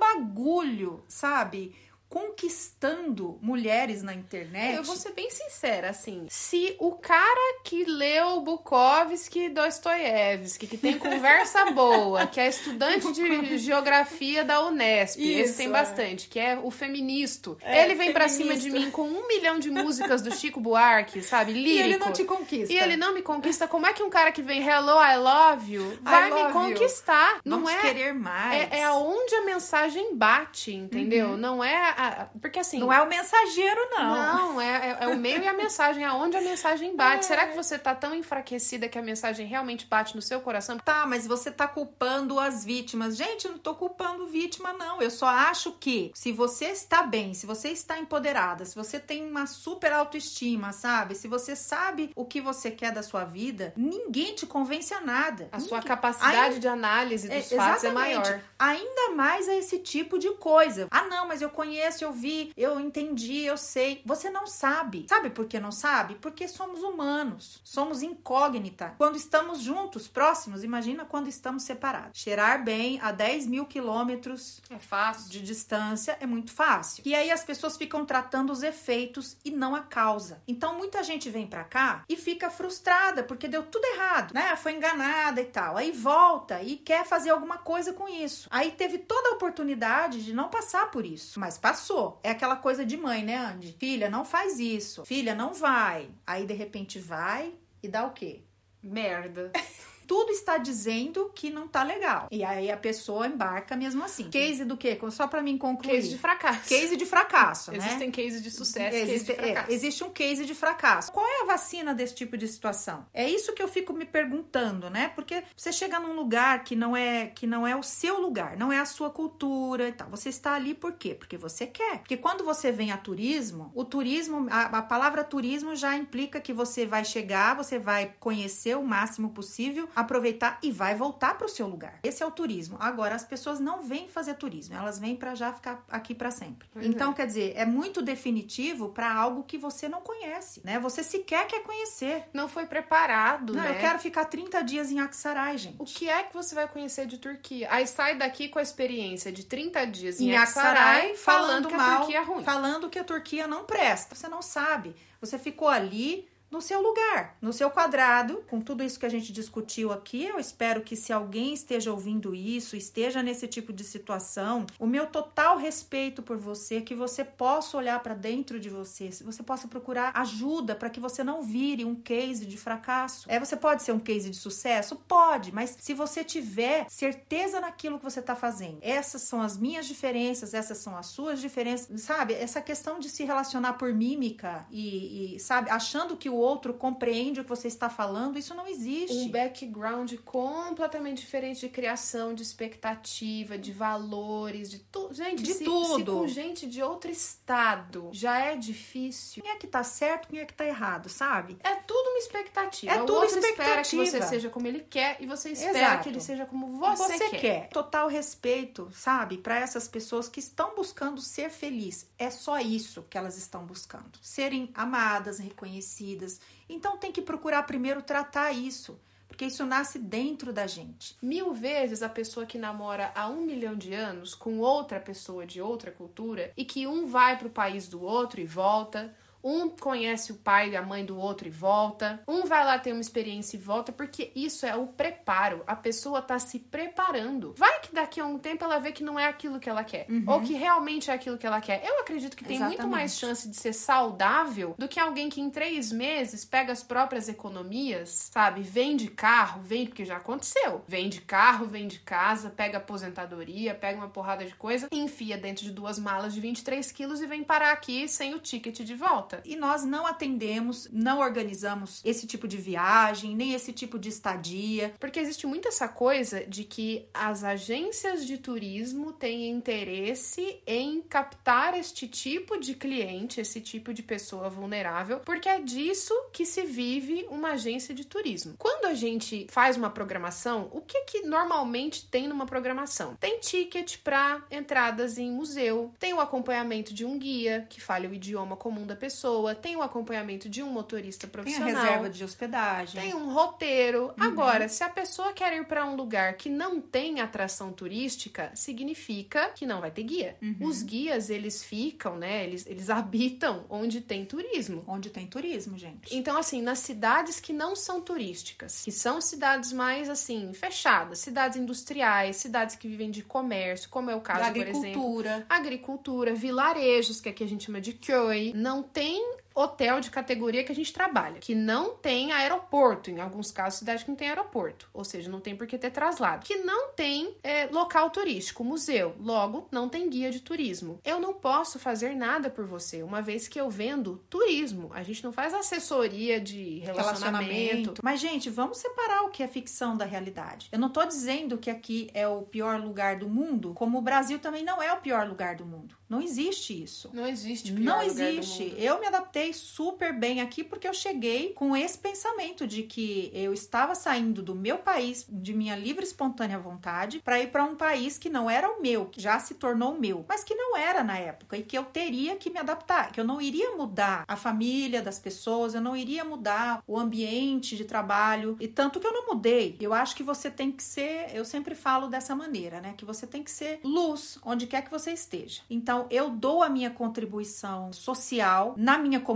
bagulho, 0.00 1.02
sabe? 1.08 1.74
Conquistando 2.14 3.38
mulheres 3.42 4.02
na 4.02 4.14
internet. 4.14 4.76
Eu 4.76 4.82
vou 4.84 4.94
ser 4.96 5.12
bem 5.12 5.30
sincera, 5.30 5.90
assim. 5.90 6.26
Se 6.28 6.76
o 6.78 6.92
cara 6.92 7.58
que 7.64 7.84
leu 7.84 8.40
Bukowski 8.42 9.44
e 9.46 9.48
Dostoiévski, 9.48 10.66
que 10.66 10.76
tem 10.76 10.96
conversa 10.98 11.70
boa, 11.72 12.26
que 12.26 12.38
é 12.38 12.48
estudante 12.48 13.10
de 13.12 13.58
geografia 13.58 14.44
da 14.44 14.64
Unesp, 14.66 15.18
esse 15.20 15.42
Isso, 15.42 15.56
tem 15.56 15.66
é. 15.66 15.70
bastante, 15.70 16.28
que 16.28 16.38
é 16.38 16.58
o 16.62 16.70
feministo, 16.70 17.56
É, 17.62 17.84
ele 17.84 17.94
vem 17.94 18.12
pra 18.12 18.28
cima 18.28 18.54
de 18.56 18.70
mim 18.70 18.90
com 18.90 19.02
um 19.08 19.26
milhão 19.26 19.58
de 19.58 19.70
músicas 19.70 20.22
do 20.22 20.34
Chico 20.34 20.60
Buarque, 20.60 21.22
sabe? 21.22 21.52
E 21.52 21.54
Lírico. 21.54 21.84
ele 21.84 21.96
não 21.98 22.12
te 22.12 22.24
conquista. 22.24 22.72
E 22.72 22.78
ele 22.78 22.96
não 22.96 23.14
me 23.14 23.22
conquista. 23.22 23.66
Como 23.66 23.86
é 23.86 23.92
que 23.92 24.02
um 24.02 24.10
cara 24.10 24.30
que 24.30 24.42
vem 24.42 24.62
Hello, 24.62 24.98
I 25.02 25.16
love 25.16 25.72
you 25.72 25.98
vai 26.02 26.28
love 26.30 26.42
me 26.42 26.48
you. 26.48 26.52
conquistar? 26.52 27.40
Não 27.44 27.58
Vamos 27.64 27.72
é 27.72 27.80
querer 27.80 28.12
mais. 28.14 28.70
é, 28.72 28.78
é 28.80 28.84
aonde 28.84 29.34
a 29.34 29.44
mensagem 29.44 30.14
bate, 30.14 30.72
entendeu? 30.74 31.30
Uhum. 31.30 31.36
Não 31.36 31.64
é 31.64 31.74
a- 31.96 32.03
porque 32.40 32.58
assim. 32.58 32.78
Não 32.78 32.92
é 32.92 33.00
o 33.02 33.06
mensageiro, 33.08 33.80
não. 33.90 34.14
Não, 34.54 34.60
é, 34.60 34.90
é- 34.90 35.04
é 35.04 35.08
o 35.08 35.16
meio 35.16 35.42
e 35.42 35.48
a 35.48 35.52
mensagem, 35.52 36.04
aonde 36.04 36.36
a 36.36 36.40
mensagem 36.40 36.94
bate. 36.96 37.20
É. 37.24 37.28
Será 37.28 37.46
que 37.46 37.56
você 37.56 37.78
tá 37.78 37.94
tão 37.94 38.14
enfraquecida 38.14 38.88
que 38.88 38.98
a 38.98 39.02
mensagem 39.02 39.46
realmente 39.46 39.86
bate 39.86 40.14
no 40.16 40.22
seu 40.22 40.40
coração? 40.40 40.78
Tá, 40.78 41.06
mas 41.06 41.26
você 41.26 41.50
tá 41.50 41.66
culpando 41.68 42.38
as 42.38 42.64
vítimas. 42.64 43.16
Gente, 43.16 43.44
eu 43.46 43.52
não 43.52 43.58
tô 43.58 43.74
culpando 43.74 44.26
vítima, 44.26 44.72
não. 44.72 45.00
Eu 45.00 45.10
só 45.10 45.26
acho 45.26 45.72
que 45.72 46.10
se 46.14 46.32
você 46.32 46.66
está 46.66 47.02
bem, 47.02 47.34
se 47.34 47.46
você 47.46 47.68
está 47.68 47.98
empoderada, 47.98 48.64
se 48.64 48.74
você 48.74 48.98
tem 48.98 49.28
uma 49.28 49.46
super 49.46 49.92
autoestima, 49.92 50.72
sabe? 50.72 51.14
Se 51.14 51.28
você 51.28 51.54
sabe 51.56 52.10
o 52.14 52.24
que 52.24 52.40
você 52.40 52.70
quer 52.70 52.92
da 52.92 53.02
sua 53.02 53.24
vida, 53.24 53.72
ninguém 53.76 54.34
te 54.34 54.46
convence 54.46 54.92
a 54.94 55.00
nada. 55.00 55.48
A 55.52 55.58
sua 55.60 55.78
Ninguém- 55.78 55.88
capacidade 55.88 56.54
Aí- 56.54 56.58
de 56.58 56.68
análise 56.68 57.28
dos 57.28 57.52
É, 57.52 57.56
fatos 57.56 57.84
é 57.84 57.90
maior. 57.90 58.40
Ainda 58.58 59.10
mais 59.14 59.48
a 59.48 59.54
esse 59.54 59.78
tipo 59.78 60.18
de 60.18 60.30
coisa. 60.34 60.88
Ah, 60.90 61.02
não, 61.04 61.26
mas 61.28 61.42
eu 61.42 61.50
conheço, 61.50 61.93
eu 62.02 62.12
vi, 62.12 62.52
eu 62.56 62.80
entendi, 62.80 63.42
eu 63.44 63.56
sei. 63.56 64.02
Você 64.06 64.30
não 64.30 64.46
sabe. 64.46 65.06
Sabe 65.08 65.30
por 65.30 65.46
que 65.46 65.60
não 65.60 65.70
sabe? 65.70 66.14
Porque 66.16 66.48
somos 66.48 66.82
humanos. 66.82 67.60
Somos 67.62 68.02
incógnita. 68.02 68.94
Quando 68.96 69.16
estamos 69.16 69.60
juntos, 69.60 70.08
próximos, 70.08 70.64
imagina 70.64 71.04
quando 71.04 71.28
estamos 71.28 71.62
separados. 71.64 72.18
Cheirar 72.18 72.64
bem 72.64 72.98
a 73.02 73.12
10 73.12 73.46
mil 73.46 73.66
quilômetros 73.66 74.60
É 74.70 74.78
fácil. 74.78 75.30
de 75.30 75.40
distância 75.42 76.16
é 76.20 76.26
muito 76.26 76.52
fácil. 76.52 77.02
E 77.06 77.14
aí 77.14 77.30
as 77.30 77.44
pessoas 77.44 77.76
ficam 77.76 78.04
tratando 78.04 78.50
os 78.52 78.62
efeitos 78.62 79.36
e 79.44 79.50
não 79.50 79.74
a 79.74 79.80
causa. 79.80 80.42
Então 80.48 80.76
muita 80.76 81.02
gente 81.02 81.28
vem 81.30 81.46
pra 81.46 81.64
cá 81.64 82.04
e 82.08 82.16
fica 82.16 82.50
frustrada 82.50 83.22
porque 83.22 83.46
deu 83.48 83.62
tudo 83.64 83.84
errado, 83.84 84.32
né? 84.32 84.56
Foi 84.56 84.72
enganada 84.72 85.40
e 85.40 85.44
tal. 85.46 85.76
Aí 85.76 85.92
volta 85.92 86.62
e 86.62 86.76
quer 86.76 87.04
fazer 87.04 87.30
alguma 87.30 87.58
coisa 87.58 87.92
com 87.92 88.08
isso. 88.08 88.48
Aí 88.50 88.70
teve 88.72 88.98
toda 88.98 89.30
a 89.30 89.32
oportunidade 89.34 90.24
de 90.24 90.32
não 90.32 90.48
passar 90.48 90.90
por 90.90 91.04
isso, 91.04 91.38
mas 91.38 91.58
passou. 91.58 91.73
É 92.22 92.30
aquela 92.30 92.56
coisa 92.56 92.84
de 92.84 92.96
mãe, 92.96 93.24
né, 93.24 93.36
Andy? 93.36 93.76
Filha, 93.78 94.08
não 94.08 94.24
faz 94.24 94.58
isso. 94.58 95.04
Filha, 95.04 95.34
não 95.34 95.52
vai. 95.54 96.10
Aí 96.26 96.46
de 96.46 96.54
repente 96.54 96.98
vai 96.98 97.54
e 97.82 97.88
dá 97.88 98.06
o 98.06 98.12
quê? 98.12 98.42
Merda. 98.82 99.52
tudo 100.06 100.30
está 100.30 100.58
dizendo 100.58 101.30
que 101.34 101.50
não 101.50 101.66
tá 101.66 101.82
legal. 101.82 102.28
E 102.30 102.44
aí 102.44 102.70
a 102.70 102.76
pessoa 102.76 103.26
embarca 103.26 103.76
mesmo 103.76 104.04
assim. 104.04 104.30
Case 104.30 104.64
do 104.64 104.76
quê? 104.76 104.98
Só 105.10 105.26
pra 105.26 105.42
mim 105.42 105.56
concluir. 105.58 105.96
Case 105.96 106.08
de 106.08 106.18
fracasso. 106.18 106.68
Case 106.68 106.96
de 106.96 107.06
fracasso, 107.06 107.70
né? 107.72 107.78
Existem 107.78 108.10
cases 108.10 108.42
de 108.42 108.50
sucesso 108.50 108.96
Existe, 108.96 109.06
cases 109.06 109.26
de 109.26 109.34
fracasso. 109.34 109.70
é, 109.70 109.74
existe 109.74 110.04
um 110.04 110.10
case 110.10 110.44
de 110.46 110.54
fracasso. 110.54 111.12
Qual 111.12 111.26
é 111.26 111.42
a 111.42 111.46
vacina 111.46 111.94
desse 111.94 112.14
tipo 112.14 112.36
de 112.36 112.46
situação? 112.48 113.06
É 113.12 113.28
isso 113.28 113.52
que 113.52 113.62
eu 113.62 113.68
fico 113.68 113.92
me 113.92 114.04
perguntando, 114.04 114.90
né? 114.90 115.08
Porque 115.14 115.42
você 115.56 115.72
chega 115.72 115.98
num 115.98 116.14
lugar 116.14 116.64
que 116.64 116.74
não 116.76 116.96
é 116.96 117.26
que 117.26 117.46
não 117.46 117.66
é 117.66 117.74
o 117.76 117.82
seu 117.82 118.20
lugar, 118.20 118.56
não 118.56 118.72
é 118.72 118.78
a 118.78 118.84
sua 118.84 119.10
cultura 119.10 119.88
e 119.88 119.92
tal. 119.92 120.08
Você 120.10 120.28
está 120.28 120.54
ali 120.54 120.74
por 120.74 120.92
quê? 120.92 121.14
Porque 121.14 121.36
você 121.36 121.66
quer. 121.66 121.98
Porque 121.98 122.16
quando 122.16 122.44
você 122.44 122.70
vem 122.70 122.92
a 122.92 122.96
turismo, 122.96 123.70
o 123.74 123.84
turismo, 123.84 124.46
a, 124.50 124.78
a 124.78 124.82
palavra 124.82 125.24
turismo 125.24 125.74
já 125.74 125.96
implica 125.96 126.40
que 126.40 126.52
você 126.52 126.86
vai 126.86 127.04
chegar, 127.04 127.54
você 127.54 127.78
vai 127.78 128.14
conhecer 128.20 128.76
o 128.76 128.82
máximo 128.82 129.30
possível, 129.30 129.88
aproveitar 129.94 130.58
e 130.62 130.70
vai 130.70 130.94
voltar 130.94 131.36
para 131.36 131.46
o 131.46 131.48
seu 131.48 131.66
lugar. 131.66 131.98
Esse 132.02 132.22
é 132.22 132.26
o 132.26 132.30
turismo. 132.30 132.76
Agora 132.80 133.14
as 133.14 133.24
pessoas 133.24 133.60
não 133.60 133.82
vêm 133.82 134.08
fazer 134.08 134.34
turismo, 134.34 134.74
elas 134.76 134.98
vêm 134.98 135.16
para 135.16 135.34
já 135.34 135.52
ficar 135.52 135.84
aqui 135.88 136.14
para 136.14 136.30
sempre. 136.30 136.68
Pois 136.72 136.84
então, 136.86 137.12
quer 137.12 137.26
dizer, 137.26 137.52
é 137.56 137.64
muito 137.64 138.02
definitivo 138.02 138.88
para 138.90 139.12
algo 139.12 139.42
que 139.44 139.56
você 139.58 139.88
não 139.88 140.00
conhece, 140.00 140.60
né? 140.64 140.78
Você 140.80 141.02
sequer 141.02 141.46
quer 141.46 141.62
conhecer. 141.62 142.24
Não 142.32 142.48
foi 142.48 142.66
preparado, 142.66 143.52
Não, 143.54 143.62
né? 143.62 143.70
eu 143.70 143.78
quero 143.78 143.98
ficar 143.98 144.24
30 144.26 144.62
dias 144.62 144.90
em 144.90 145.00
Aksaray, 145.00 145.58
gente. 145.58 145.76
O 145.78 145.84
que 145.84 146.08
é 146.08 146.22
que 146.22 146.34
você 146.34 146.54
vai 146.54 146.66
conhecer 146.68 147.06
de 147.06 147.18
Turquia? 147.18 147.68
Aí 147.70 147.86
sai 147.86 148.16
daqui 148.16 148.48
com 148.48 148.58
a 148.58 148.62
experiência 148.62 149.30
de 149.32 149.44
30 149.44 149.84
dias 149.86 150.20
em, 150.20 150.30
em 150.30 150.36
Aksaray, 150.36 150.72
Aksaray 150.72 151.16
falando 151.16 151.44
falando 151.44 151.68
que 151.68 151.74
a 151.74 151.76
mal, 151.78 151.98
Turquia 152.00 152.18
é 152.18 152.22
ruim. 152.22 152.44
falando 152.44 152.90
que 152.90 152.98
a 152.98 153.04
Turquia 153.04 153.46
não 153.46 153.64
presta. 153.64 154.14
Você 154.14 154.28
não 154.28 154.42
sabe. 154.42 154.94
Você 155.20 155.38
ficou 155.38 155.68
ali 155.68 156.28
no 156.54 156.62
seu 156.62 156.80
lugar, 156.80 157.36
no 157.42 157.52
seu 157.52 157.68
quadrado, 157.68 158.44
com 158.48 158.60
tudo 158.60 158.84
isso 158.84 158.98
que 159.00 159.04
a 159.04 159.08
gente 159.08 159.32
discutiu 159.32 159.90
aqui. 159.90 160.24
Eu 160.24 160.38
espero 160.38 160.82
que 160.82 160.94
se 160.94 161.12
alguém 161.12 161.52
esteja 161.52 161.90
ouvindo 161.90 162.32
isso, 162.32 162.76
esteja 162.76 163.24
nesse 163.24 163.48
tipo 163.48 163.72
de 163.72 163.82
situação, 163.82 164.64
o 164.78 164.86
meu 164.86 165.08
total 165.08 165.58
respeito 165.58 166.22
por 166.22 166.36
você, 166.36 166.80
que 166.80 166.94
você 166.94 167.24
possa 167.24 167.76
olhar 167.76 168.00
para 168.04 168.14
dentro 168.14 168.60
de 168.60 168.70
você, 168.70 169.10
você 169.24 169.42
possa 169.42 169.66
procurar 169.66 170.12
ajuda 170.14 170.76
para 170.76 170.88
que 170.88 171.00
você 171.00 171.24
não 171.24 171.42
vire 171.42 171.84
um 171.84 171.96
case 171.96 172.46
de 172.46 172.56
fracasso. 172.56 173.26
É, 173.28 173.40
você 173.40 173.56
pode 173.56 173.82
ser 173.82 173.90
um 173.90 173.98
case 173.98 174.30
de 174.30 174.36
sucesso, 174.36 174.94
pode, 175.08 175.52
mas 175.52 175.76
se 175.80 175.92
você 175.92 176.22
tiver 176.22 176.86
certeza 176.88 177.60
naquilo 177.60 177.98
que 177.98 178.04
você 178.04 178.20
está 178.20 178.36
fazendo, 178.36 178.78
essas 178.80 179.22
são 179.22 179.42
as 179.42 179.58
minhas 179.58 179.86
diferenças, 179.86 180.54
essas 180.54 180.78
são 180.78 180.96
as 180.96 181.06
suas 181.06 181.40
diferenças, 181.40 182.00
sabe? 182.02 182.34
Essa 182.34 182.60
questão 182.60 183.00
de 183.00 183.08
se 183.08 183.24
relacionar 183.24 183.72
por 183.72 183.92
mímica 183.92 184.64
e, 184.70 185.34
e, 185.34 185.40
sabe, 185.40 185.68
achando 185.68 186.16
que 186.16 186.30
o 186.30 186.43
outro 186.44 186.74
compreende 186.74 187.40
o 187.40 187.44
que 187.44 187.50
você 187.50 187.68
está 187.68 187.88
falando, 187.88 188.38
isso 188.38 188.54
não 188.54 188.66
existe. 188.66 189.14
Um 189.14 189.28
background 189.30 190.12
completamente 190.24 191.20
diferente 191.20 191.60
de 191.60 191.68
criação, 191.68 192.34
de 192.34 192.42
expectativa, 192.42 193.56
de 193.58 193.72
valores, 193.72 194.70
de 194.70 194.78
tudo. 194.78 195.14
Gente, 195.14 195.42
De 195.42 195.52
se, 195.52 195.58
se 195.58 195.64
tudo. 195.64 196.12
com 196.20 196.26
gente 196.28 196.66
de 196.66 196.82
outro 196.82 197.10
estado 197.10 198.10
já 198.12 198.38
é 198.38 198.56
difícil. 198.56 199.42
Quem 199.42 199.52
é 199.52 199.56
que 199.56 199.66
tá 199.66 199.82
certo, 199.82 200.28
quem 200.28 200.40
é 200.40 200.44
que 200.44 200.54
tá 200.54 200.64
errado, 200.66 201.08
sabe? 201.08 201.56
É 201.62 201.74
tudo 201.76 202.08
uma 202.10 202.18
expectativa. 202.18 202.92
É 202.92 203.02
o 203.02 203.06
tudo 203.06 203.20
outro 203.20 203.38
espera 203.38 203.82
que 203.82 203.96
expectativa. 203.96 204.04
você 204.06 204.22
seja 204.22 204.50
como 204.50 204.66
ele 204.66 204.80
quer 204.80 205.16
e 205.20 205.26
você 205.26 205.50
espera 205.50 205.78
Exato. 205.78 206.02
que 206.02 206.08
ele 206.08 206.20
seja 206.20 206.46
como 206.46 206.78
você, 206.78 207.02
Você, 207.18 207.28
quer. 207.30 207.40
quer. 207.40 207.68
Total 207.70 208.08
respeito, 208.08 208.88
sabe, 208.92 209.38
para 209.38 209.58
essas 209.58 209.88
pessoas 209.88 210.28
que 210.28 210.40
estão 210.40 210.74
buscando 210.74 211.20
ser 211.20 211.50
feliz. 211.50 212.08
É 212.18 212.30
só 212.30 212.58
isso 212.60 213.02
que 213.08 213.16
elas 213.18 213.36
estão 213.36 213.64
buscando. 213.64 214.18
Serem 214.20 214.70
amadas, 214.74 215.38
reconhecidas. 215.38 216.33
Então 216.68 216.96
tem 216.96 217.12
que 217.12 217.22
procurar 217.22 217.62
primeiro 217.64 218.02
tratar 218.02 218.52
isso. 218.52 218.98
Porque 219.26 219.46
isso 219.46 219.66
nasce 219.66 219.98
dentro 219.98 220.52
da 220.52 220.64
gente. 220.66 221.16
Mil 221.20 221.52
vezes 221.52 222.02
a 222.02 222.08
pessoa 222.08 222.46
que 222.46 222.56
namora 222.56 223.10
há 223.16 223.28
um 223.28 223.42
milhão 223.42 223.74
de 223.74 223.92
anos 223.92 224.32
com 224.32 224.60
outra 224.60 225.00
pessoa 225.00 225.44
de 225.44 225.60
outra 225.60 225.90
cultura 225.90 226.52
e 226.56 226.64
que 226.64 226.86
um 226.86 227.06
vai 227.06 227.36
pro 227.36 227.50
país 227.50 227.88
do 227.88 228.00
outro 228.00 228.40
e 228.40 228.46
volta. 228.46 229.12
Um 229.44 229.68
conhece 229.68 230.32
o 230.32 230.36
pai 230.36 230.70
e 230.70 230.76
a 230.76 230.80
mãe 230.82 231.04
do 231.04 231.18
outro 231.18 231.46
e 231.46 231.50
volta. 231.50 232.22
Um 232.26 232.44
vai 232.44 232.64
lá 232.64 232.78
ter 232.78 232.92
uma 232.92 233.00
experiência 233.00 233.56
e 233.56 233.60
volta, 233.60 233.92
porque 233.92 234.32
isso 234.34 234.64
é 234.64 234.74
o 234.74 234.86
preparo. 234.86 235.62
A 235.66 235.76
pessoa 235.76 236.22
tá 236.22 236.38
se 236.38 236.58
preparando. 236.58 237.54
Vai 237.58 237.80
que 237.80 237.94
daqui 237.94 238.20
a 238.20 238.24
um 238.24 238.38
tempo 238.38 238.64
ela 238.64 238.78
vê 238.78 238.90
que 238.90 239.04
não 239.04 239.20
é 239.20 239.26
aquilo 239.26 239.60
que 239.60 239.68
ela 239.68 239.84
quer. 239.84 240.06
Ou 240.26 240.40
que 240.40 240.54
realmente 240.54 241.10
é 241.10 241.14
aquilo 241.14 241.36
que 241.36 241.46
ela 241.46 241.60
quer. 241.60 241.84
Eu 241.84 242.00
acredito 242.00 242.36
que 242.36 242.44
tem 242.44 242.58
muito 242.58 242.72
Exatamente. 242.74 242.96
mais 242.96 243.18
chance 243.18 243.48
de 243.48 243.56
ser 243.56 243.74
saudável 243.74 244.74
do 244.78 244.88
que 244.88 244.98
alguém 244.98 245.28
que 245.28 245.40
em 245.40 245.50
três 245.50 245.92
meses 245.92 246.44
pega 246.44 246.72
as 246.72 246.82
próprias 246.82 247.28
economias, 247.28 248.30
sabe? 248.32 248.62
Vende 248.62 249.08
carro, 249.08 249.60
vende, 249.62 249.88
porque 249.88 250.04
já 250.04 250.16
aconteceu. 250.16 250.82
Vende 250.88 251.20
carro, 251.20 251.66
vende 251.66 251.98
casa, 251.98 252.48
pega 252.48 252.78
aposentadoria, 252.78 253.74
pega 253.74 253.98
uma 253.98 254.08
porrada 254.08 254.44
de 254.44 254.54
coisa, 254.54 254.88
enfia 254.90 255.36
dentro 255.36 255.64
de 255.64 255.70
duas 255.72 255.98
malas 255.98 256.32
de 256.32 256.40
23 256.40 256.90
quilos 256.92 257.20
e 257.20 257.26
vem 257.26 257.42
parar 257.44 257.72
aqui 257.72 258.08
sem 258.08 258.34
o 258.34 258.38
ticket 258.38 258.80
de 258.80 258.94
volta. 258.94 259.33
E 259.44 259.56
nós 259.56 259.84
não 259.84 260.06
atendemos, 260.06 260.88
não 260.92 261.20
organizamos 261.20 262.00
esse 262.04 262.26
tipo 262.26 262.46
de 262.46 262.56
viagem, 262.56 263.34
nem 263.34 263.54
esse 263.54 263.72
tipo 263.72 263.98
de 263.98 264.08
estadia. 264.08 264.94
Porque 264.98 265.20
existe 265.20 265.46
muito 265.46 265.68
essa 265.68 265.88
coisa 265.88 266.44
de 266.46 266.64
que 266.64 267.06
as 267.12 267.44
agências 267.44 268.26
de 268.26 268.38
turismo 268.38 269.12
têm 269.12 269.50
interesse 269.50 270.60
em 270.66 271.00
captar 271.02 271.78
este 271.78 272.06
tipo 272.06 272.58
de 272.58 272.74
cliente, 272.74 273.40
esse 273.40 273.60
tipo 273.60 273.92
de 273.92 274.02
pessoa 274.02 274.48
vulnerável, 274.48 275.20
porque 275.20 275.48
é 275.48 275.60
disso 275.60 276.14
que 276.32 276.44
se 276.44 276.62
vive 276.62 277.26
uma 277.30 277.52
agência 277.52 277.94
de 277.94 278.04
turismo. 278.04 278.54
Quando 278.58 278.86
a 278.86 278.94
gente 278.94 279.46
faz 279.50 279.76
uma 279.76 279.90
programação, 279.90 280.68
o 280.72 280.80
que 280.80 281.02
que 281.02 281.22
normalmente 281.22 282.06
tem 282.08 282.28
numa 282.28 282.46
programação? 282.46 283.14
Tem 283.16 283.40
ticket 283.40 283.98
para 283.98 284.44
entradas 284.50 285.18
em 285.18 285.30
museu, 285.30 285.92
tem 285.98 286.12
o 286.12 286.20
acompanhamento 286.20 286.92
de 286.92 287.04
um 287.04 287.18
guia 287.18 287.66
que 287.68 287.80
fale 287.80 288.06
o 288.06 288.14
idioma 288.14 288.56
comum 288.56 288.86
da 288.86 288.96
pessoa, 288.96 289.23
tem 289.60 289.76
o 289.76 289.82
acompanhamento 289.82 290.48
de 290.48 290.62
um 290.62 290.70
motorista 290.70 291.26
Tem 291.26 291.28
a 291.28 291.32
profissional. 291.32 291.82
reserva 291.82 292.10
de 292.10 292.24
hospedagem. 292.24 293.00
Tem 293.00 293.14
um 293.14 293.32
roteiro. 293.32 294.12
Agora, 294.18 294.68
se 294.68 294.82
a 294.84 294.88
pessoa 294.88 295.32
quer 295.32 295.52
ir 295.54 295.64
para 295.66 295.84
um 295.86 295.96
lugar 295.96 296.34
que 296.34 296.48
não 296.48 296.80
tem 296.80 297.20
atração 297.20 297.72
turística, 297.72 298.50
significa 298.54 299.48
que 299.50 299.66
não 299.66 299.80
vai 299.80 299.90
ter 299.90 300.02
guia. 300.02 300.36
Os 300.60 300.82
guias, 300.82 301.30
eles 301.30 301.62
ficam, 301.64 302.16
né? 302.16 302.44
Eles, 302.44 302.66
eles 302.66 302.90
habitam 302.90 303.64
onde 303.68 304.00
tem 304.00 304.24
turismo. 304.24 304.84
Onde 304.86 305.10
tem 305.10 305.26
turismo, 305.26 305.76
gente. 305.78 306.14
Então, 306.14 306.36
assim, 306.36 306.60
nas 306.62 306.78
cidades 306.80 307.40
que 307.40 307.52
não 307.52 307.74
são 307.76 308.00
turísticas, 308.00 308.82
que 308.84 308.92
são 308.92 309.20
cidades 309.20 309.72
mais, 309.72 310.08
assim, 310.08 310.52
fechadas, 310.52 311.18
cidades 311.18 311.56
industriais, 311.56 312.36
cidades 312.36 312.76
que 312.76 312.88
vivem 312.88 313.10
de 313.10 313.22
comércio, 313.22 313.88
como 313.88 314.10
é 314.10 314.16
o 314.16 314.20
caso, 314.20 314.52
por 314.52 314.56
exemplo, 314.56 314.78
agricultura. 314.78 315.46
agricultura, 315.48 316.34
vilarejos, 316.34 317.20
que 317.20 317.28
aqui 317.28 317.44
a 317.44 317.48
gente 317.48 317.64
chama 317.66 317.80
de 317.80 317.92
köy, 317.92 318.52
não 318.54 318.82
tem 318.82 319.03
thing 319.04 319.43
hotel 319.54 320.00
de 320.00 320.10
categoria 320.10 320.64
que 320.64 320.72
a 320.72 320.74
gente 320.74 320.92
trabalha, 320.92 321.38
que 321.38 321.54
não 321.54 321.94
tem 321.94 322.32
aeroporto, 322.32 323.10
em 323.10 323.20
alguns 323.20 323.50
casos, 323.50 323.78
cidade 323.78 324.04
que 324.04 324.10
não 324.10 324.16
tem 324.16 324.28
aeroporto, 324.28 324.88
ou 324.92 325.04
seja, 325.04 325.30
não 325.30 325.40
tem 325.40 325.56
por 325.56 325.66
que 325.66 325.78
ter 325.78 325.90
traslado, 325.90 326.44
que 326.44 326.56
não 326.56 326.92
tem 326.92 327.36
é, 327.42 327.66
local 327.66 328.10
turístico, 328.10 328.64
museu, 328.64 329.14
logo, 329.18 329.68
não 329.70 329.88
tem 329.88 330.08
guia 330.08 330.30
de 330.30 330.40
turismo. 330.40 330.98
Eu 331.04 331.20
não 331.20 331.34
posso 331.34 331.78
fazer 331.78 332.14
nada 332.14 332.50
por 332.50 332.66
você, 332.66 333.02
uma 333.02 333.22
vez 333.22 333.46
que 333.46 333.60
eu 333.60 333.70
vendo 333.70 334.22
turismo. 334.28 334.90
A 334.92 335.02
gente 335.02 335.22
não 335.22 335.32
faz 335.32 335.54
assessoria 335.54 336.40
de 336.40 336.80
relacionamento. 336.80 337.44
relacionamento. 337.44 338.00
Mas, 338.02 338.20
gente, 338.20 338.50
vamos 338.50 338.78
separar 338.78 339.22
o 339.22 339.30
que 339.30 339.42
é 339.42 339.48
ficção 339.48 339.96
da 339.96 340.04
realidade. 340.04 340.68
Eu 340.72 340.78
não 340.78 340.88
tô 340.88 341.04
dizendo 341.04 341.58
que 341.58 341.70
aqui 341.70 342.10
é 342.14 342.26
o 342.26 342.42
pior 342.42 342.80
lugar 342.80 343.16
do 343.16 343.28
mundo, 343.28 343.72
como 343.74 343.98
o 343.98 344.02
Brasil 344.02 344.38
também 344.38 344.64
não 344.64 344.82
é 344.82 344.92
o 344.92 345.00
pior 345.00 345.28
lugar 345.28 345.54
do 345.56 345.64
mundo. 345.64 345.96
Não 346.08 346.20
existe 346.20 346.80
isso. 346.80 347.10
Não 347.12 347.26
existe 347.26 347.72
pior 347.72 347.84
Não 347.84 348.02
existe. 348.02 348.74
Eu 348.78 349.00
me 349.00 349.06
adaptei 349.06 349.43
super 349.52 350.12
bem 350.12 350.40
aqui 350.40 350.64
porque 350.64 350.88
eu 350.88 350.94
cheguei 350.94 351.52
com 351.52 351.76
esse 351.76 351.98
pensamento 351.98 352.66
de 352.66 352.82
que 352.82 353.30
eu 353.34 353.52
estava 353.52 353.94
saindo 353.94 354.42
do 354.42 354.54
meu 354.54 354.78
país 354.78 355.26
de 355.28 355.52
minha 355.52 355.76
livre 355.76 356.04
espontânea 356.04 356.58
vontade 356.58 357.20
para 357.20 357.40
ir 357.40 357.50
para 357.50 357.64
um 357.64 357.76
país 357.76 358.18
que 358.18 358.30
não 358.30 358.48
era 358.48 358.68
o 358.70 358.80
meu, 358.80 359.06
que 359.06 359.20
já 359.20 359.38
se 359.38 359.54
tornou 359.54 359.94
o 359.94 360.00
meu, 360.00 360.24
mas 360.28 360.44
que 360.44 360.54
não 360.54 360.76
era 360.76 361.02
na 361.02 361.18
época 361.18 361.56
e 361.56 361.62
que 361.62 361.76
eu 361.76 361.84
teria 361.84 362.36
que 362.36 362.50
me 362.50 362.58
adaptar, 362.58 363.12
que 363.12 363.20
eu 363.20 363.24
não 363.24 363.40
iria 363.40 363.76
mudar 363.76 364.24
a 364.26 364.36
família 364.36 365.02
das 365.02 365.18
pessoas, 365.18 365.74
eu 365.74 365.80
não 365.80 365.96
iria 365.96 366.24
mudar 366.24 366.82
o 366.86 366.98
ambiente 366.98 367.76
de 367.76 367.84
trabalho 367.84 368.56
e 368.60 368.68
tanto 368.68 369.00
que 369.00 369.06
eu 369.06 369.12
não 369.12 369.26
mudei. 369.26 369.76
Eu 369.80 369.92
acho 369.92 370.16
que 370.16 370.22
você 370.22 370.50
tem 370.50 370.70
que 370.70 370.82
ser, 370.82 371.30
eu 371.34 371.44
sempre 371.44 371.74
falo 371.74 372.08
dessa 372.08 372.34
maneira, 372.34 372.80
né, 372.80 372.94
que 372.96 373.04
você 373.04 373.26
tem 373.26 373.42
que 373.42 373.50
ser 373.50 373.80
luz 373.84 374.38
onde 374.44 374.66
quer 374.66 374.82
que 374.82 374.90
você 374.90 375.12
esteja. 375.12 375.62
Então 375.68 376.06
eu 376.10 376.30
dou 376.30 376.62
a 376.62 376.68
minha 376.68 376.90
contribuição 376.90 377.92
social 377.92 378.74
na 378.76 378.98
minha 378.98 379.20
comunidade. 379.20 379.33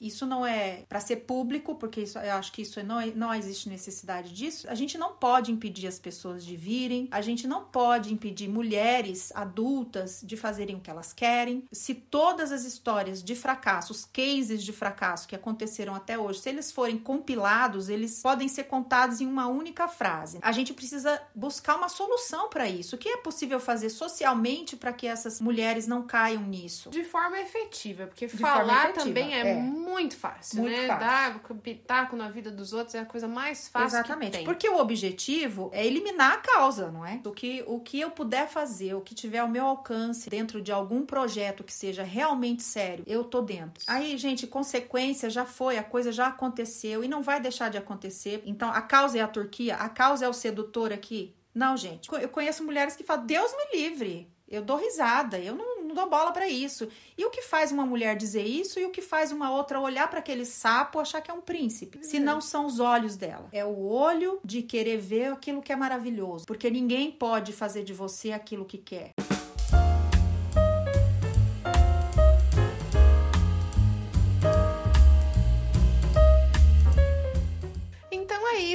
Isso 0.00 0.26
não 0.26 0.44
é 0.44 0.84
para 0.88 1.00
ser 1.00 1.16
público, 1.16 1.74
porque 1.74 2.02
isso, 2.02 2.18
eu 2.18 2.34
acho 2.34 2.52
que 2.52 2.62
isso 2.62 2.82
não, 2.82 3.04
não 3.14 3.34
existe 3.34 3.68
necessidade 3.68 4.32
disso. 4.32 4.68
A 4.68 4.74
gente 4.74 4.98
não 4.98 5.12
pode 5.12 5.52
impedir 5.52 5.86
as 5.86 5.98
pessoas 5.98 6.44
de 6.44 6.56
virem, 6.56 7.08
a 7.10 7.20
gente 7.20 7.46
não 7.46 7.64
pode 7.64 8.12
impedir 8.12 8.48
mulheres 8.48 9.32
adultas 9.34 10.20
de 10.22 10.36
fazerem 10.36 10.76
o 10.76 10.80
que 10.80 10.90
elas 10.90 11.12
querem. 11.12 11.64
Se 11.72 11.94
todas 11.94 12.52
as 12.52 12.64
histórias 12.64 13.22
de 13.22 13.34
fracasso, 13.34 13.92
os 13.92 14.04
cases 14.04 14.62
de 14.62 14.72
fracasso 14.72 15.28
que 15.28 15.34
aconteceram 15.34 15.94
até 15.94 16.18
hoje, 16.18 16.40
se 16.40 16.48
eles 16.48 16.72
forem 16.72 16.98
compilados, 16.98 17.88
eles 17.88 18.20
podem 18.22 18.48
ser 18.48 18.64
contados 18.64 19.20
em 19.20 19.26
uma 19.26 19.46
única 19.46 19.88
frase. 19.88 20.38
A 20.42 20.52
gente 20.52 20.72
precisa 20.72 21.20
buscar 21.34 21.76
uma 21.76 21.88
solução 21.88 22.48
para 22.48 22.68
isso. 22.68 22.96
O 22.96 22.98
que 22.98 23.08
é 23.08 23.16
possível 23.16 23.60
fazer 23.60 23.90
socialmente 23.90 24.76
para 24.76 24.92
que 24.92 25.06
essas 25.06 25.40
mulheres 25.40 25.86
não 25.86 26.02
caiam 26.02 26.42
nisso. 26.42 26.90
De 26.90 27.04
forma 27.04 27.38
efetiva, 27.40 28.06
porque 28.06 28.26
de 28.26 28.36
falar 28.36 28.90
efetiva, 28.90 29.19
também 29.20 29.34
é, 29.34 29.50
é, 29.50 29.54
muito 29.54 30.16
fácil, 30.16 30.62
muito 30.62 30.76
né? 30.76 30.86
Fácil. 30.86 31.06
Dar 31.06 31.54
pitaco 31.62 32.16
na 32.16 32.28
vida 32.28 32.50
dos 32.50 32.72
outros 32.72 32.94
é 32.94 33.00
a 33.00 33.04
coisa 33.04 33.28
mais 33.28 33.68
fácil 33.68 33.98
Exatamente, 33.98 34.44
porque 34.44 34.68
o 34.68 34.78
objetivo 34.78 35.70
é 35.72 35.86
eliminar 35.86 36.34
a 36.34 36.36
causa, 36.38 36.90
não 36.90 37.04
é? 37.04 37.20
O 37.24 37.32
que, 37.32 37.64
o 37.66 37.80
que 37.80 38.00
eu 38.00 38.10
puder 38.10 38.48
fazer, 38.48 38.94
o 38.94 39.00
que 39.00 39.14
tiver 39.14 39.38
ao 39.38 39.48
meu 39.48 39.66
alcance 39.66 40.28
dentro 40.30 40.60
de 40.60 40.72
algum 40.72 41.04
projeto 41.04 41.64
que 41.64 41.72
seja 41.72 42.02
realmente 42.02 42.62
sério, 42.62 43.04
eu 43.06 43.24
tô 43.24 43.40
dentro. 43.42 43.84
Aí, 43.86 44.16
gente, 44.16 44.46
consequência 44.46 45.28
já 45.30 45.44
foi, 45.44 45.78
a 45.78 45.82
coisa 45.82 46.10
já 46.12 46.28
aconteceu 46.28 47.04
e 47.04 47.08
não 47.08 47.22
vai 47.22 47.40
deixar 47.40 47.70
de 47.70 47.78
acontecer. 47.78 48.42
Então, 48.46 48.70
a 48.70 48.82
causa 48.82 49.18
é 49.18 49.20
a 49.20 49.28
Turquia, 49.28 49.76
a 49.76 49.88
causa 49.88 50.24
é 50.24 50.28
o 50.28 50.32
sedutor 50.32 50.92
aqui. 50.92 51.34
Não, 51.54 51.76
gente. 51.76 52.08
Eu 52.12 52.28
conheço 52.28 52.64
mulheres 52.64 52.96
que 52.96 53.04
falam: 53.04 53.26
Deus 53.26 53.52
me 53.52 53.80
livre. 53.80 54.30
Eu 54.48 54.62
dou 54.62 54.78
risada, 54.78 55.38
eu 55.38 55.54
não, 55.54 55.79
não 55.90 55.94
dou 55.94 56.08
bola 56.08 56.32
para 56.32 56.48
isso. 56.48 56.88
E 57.18 57.24
o 57.24 57.30
que 57.30 57.42
faz 57.42 57.70
uma 57.70 57.84
mulher 57.84 58.16
dizer 58.16 58.44
isso 58.44 58.78
e 58.80 58.84
o 58.84 58.90
que 58.90 59.02
faz 59.02 59.30
uma 59.32 59.52
outra 59.52 59.80
olhar 59.80 60.08
para 60.08 60.20
aquele 60.20 60.46
sapo 60.46 60.98
achar 60.98 61.20
que 61.20 61.30
é 61.30 61.34
um 61.34 61.40
príncipe? 61.40 62.04
Se 62.04 62.18
não 62.18 62.40
são 62.40 62.64
os 62.64 62.80
olhos 62.80 63.16
dela. 63.16 63.48
É 63.52 63.64
o 63.64 63.86
olho 63.86 64.40
de 64.44 64.62
querer 64.62 64.98
ver 64.98 65.32
aquilo 65.32 65.60
que 65.60 65.72
é 65.72 65.76
maravilhoso. 65.76 66.46
Porque 66.46 66.70
ninguém 66.70 67.10
pode 67.10 67.52
fazer 67.52 67.82
de 67.82 67.92
você 67.92 68.32
aquilo 68.32 68.64
que 68.64 68.78
quer. 68.78 69.12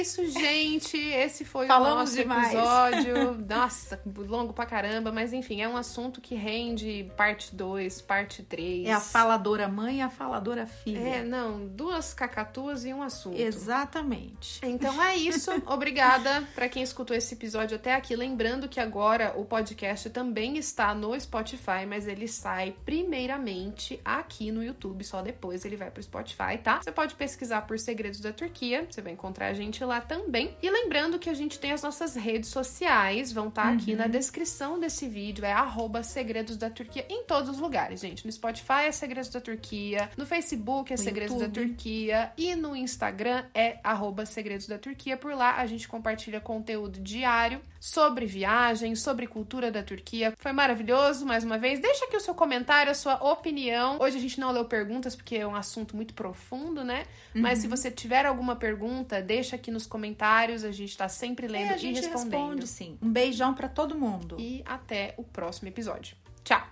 Isso, 0.00 0.24
gente. 0.30 0.96
Esse 0.96 1.44
foi 1.44 1.66
Falamos 1.66 1.92
o 1.92 2.00
nosso 2.00 2.16
demais. 2.16 2.52
episódio. 2.52 3.44
Nossa, 3.48 4.00
longo 4.16 4.52
pra 4.52 4.66
caramba, 4.66 5.10
mas 5.10 5.32
enfim, 5.32 5.62
é 5.62 5.68
um 5.68 5.76
assunto 5.76 6.20
que 6.20 6.34
rende 6.34 7.10
parte 7.16 7.54
2, 7.54 8.02
parte 8.02 8.42
3. 8.42 8.86
É 8.86 8.92
a 8.92 9.00
faladora 9.00 9.68
mãe 9.68 9.98
e 9.98 10.02
a 10.02 10.10
faladora 10.10 10.66
filha. 10.66 10.98
É, 10.98 11.24
não, 11.24 11.66
duas 11.66 12.12
cacatuas 12.12 12.84
e 12.84 12.92
um 12.92 13.02
assunto. 13.02 13.40
Exatamente. 13.40 14.60
Então 14.62 15.02
é 15.02 15.16
isso. 15.16 15.50
Obrigada 15.66 16.46
para 16.54 16.68
quem 16.68 16.82
escutou 16.82 17.16
esse 17.16 17.34
episódio 17.34 17.76
até 17.76 17.94
aqui. 17.94 18.14
Lembrando 18.14 18.68
que 18.68 18.80
agora 18.80 19.34
o 19.36 19.44
podcast 19.44 20.10
também 20.10 20.56
está 20.58 20.94
no 20.94 21.18
Spotify, 21.18 21.86
mas 21.88 22.06
ele 22.06 22.28
sai 22.28 22.74
primeiramente 22.84 24.00
aqui 24.04 24.50
no 24.50 24.62
YouTube, 24.62 25.04
só 25.04 25.22
depois 25.22 25.64
ele 25.64 25.76
vai 25.76 25.90
pro 25.90 26.02
Spotify, 26.02 26.58
tá? 26.62 26.80
Você 26.82 26.92
pode 26.92 27.14
pesquisar 27.14 27.62
por 27.62 27.78
Segredos 27.78 28.20
da 28.20 28.32
Turquia, 28.32 28.86
você 28.88 29.00
vai 29.00 29.12
encontrar 29.12 29.48
a 29.48 29.52
gente 29.54 29.84
lá 29.86 30.00
também. 30.00 30.56
E 30.62 30.68
lembrando 30.68 31.18
que 31.18 31.30
a 31.30 31.34
gente 31.34 31.58
tem 31.58 31.72
as 31.72 31.82
nossas 31.82 32.14
redes 32.14 32.50
sociais, 32.50 33.32
vão 33.32 33.48
estar 33.48 33.62
tá 33.62 33.68
uhum. 33.70 33.76
aqui 33.76 33.94
na 33.94 34.06
descrição 34.06 34.78
desse 34.78 35.08
vídeo, 35.08 35.44
é 35.44 35.52
arroba 35.52 36.02
Segredos 36.02 36.56
da 36.56 36.68
Turquia 36.68 37.06
em 37.08 37.24
todos 37.24 37.48
os 37.48 37.58
lugares, 37.58 38.00
gente. 38.00 38.24
No 38.24 38.32
Spotify 38.32 38.86
é 38.86 38.92
Segredos 38.92 39.30
da 39.30 39.40
Turquia, 39.40 40.10
no 40.16 40.26
Facebook 40.26 40.92
é 40.92 40.96
no 40.96 41.02
Segredos 41.02 41.34
YouTube. 41.34 41.52
da 41.52 41.60
Turquia 41.60 42.32
e 42.36 42.54
no 42.54 42.74
Instagram 42.76 43.44
é 43.54 43.78
arroba 43.82 44.26
Segredos 44.26 44.66
da 44.66 44.78
Turquia. 44.78 45.16
Por 45.16 45.34
lá 45.34 45.56
a 45.56 45.66
gente 45.66 45.88
compartilha 45.88 46.40
conteúdo 46.40 47.00
diário 47.00 47.60
sobre 47.80 48.26
viagem, 48.26 48.96
sobre 48.96 49.28
cultura 49.28 49.70
da 49.70 49.82
Turquia. 49.82 50.34
Foi 50.36 50.52
maravilhoso, 50.52 51.24
mais 51.24 51.44
uma 51.44 51.56
vez. 51.56 51.78
Deixa 51.78 52.04
aqui 52.06 52.16
o 52.16 52.20
seu 52.20 52.34
comentário, 52.34 52.90
a 52.90 52.94
sua 52.94 53.14
opinião. 53.22 53.98
Hoje 54.00 54.16
a 54.16 54.20
gente 54.20 54.40
não 54.40 54.50
leu 54.50 54.64
perguntas 54.64 55.14
porque 55.14 55.36
é 55.36 55.46
um 55.46 55.54
assunto 55.54 55.94
muito 55.94 56.12
profundo, 56.12 56.82
né? 56.82 57.04
Uhum. 57.34 57.42
Mas 57.42 57.60
se 57.60 57.68
você 57.68 57.88
tiver 57.88 58.26
alguma 58.26 58.56
pergunta, 58.56 59.22
deixa 59.22 59.54
aqui 59.54 59.70
nos 59.76 59.86
comentários, 59.86 60.64
a 60.64 60.72
gente 60.72 60.96
tá 60.96 61.08
sempre 61.08 61.46
lendo 61.46 61.70
e, 61.70 61.74
a 61.74 61.76
gente 61.76 61.98
e 61.98 62.00
respondendo. 62.00 62.32
Responde, 62.32 62.66
sim. 62.66 62.98
Um 63.02 63.10
beijão 63.10 63.54
para 63.54 63.68
todo 63.68 63.94
mundo. 63.94 64.36
E 64.38 64.62
até 64.64 65.14
o 65.16 65.22
próximo 65.22 65.68
episódio. 65.68 66.16
Tchau. 66.42 66.66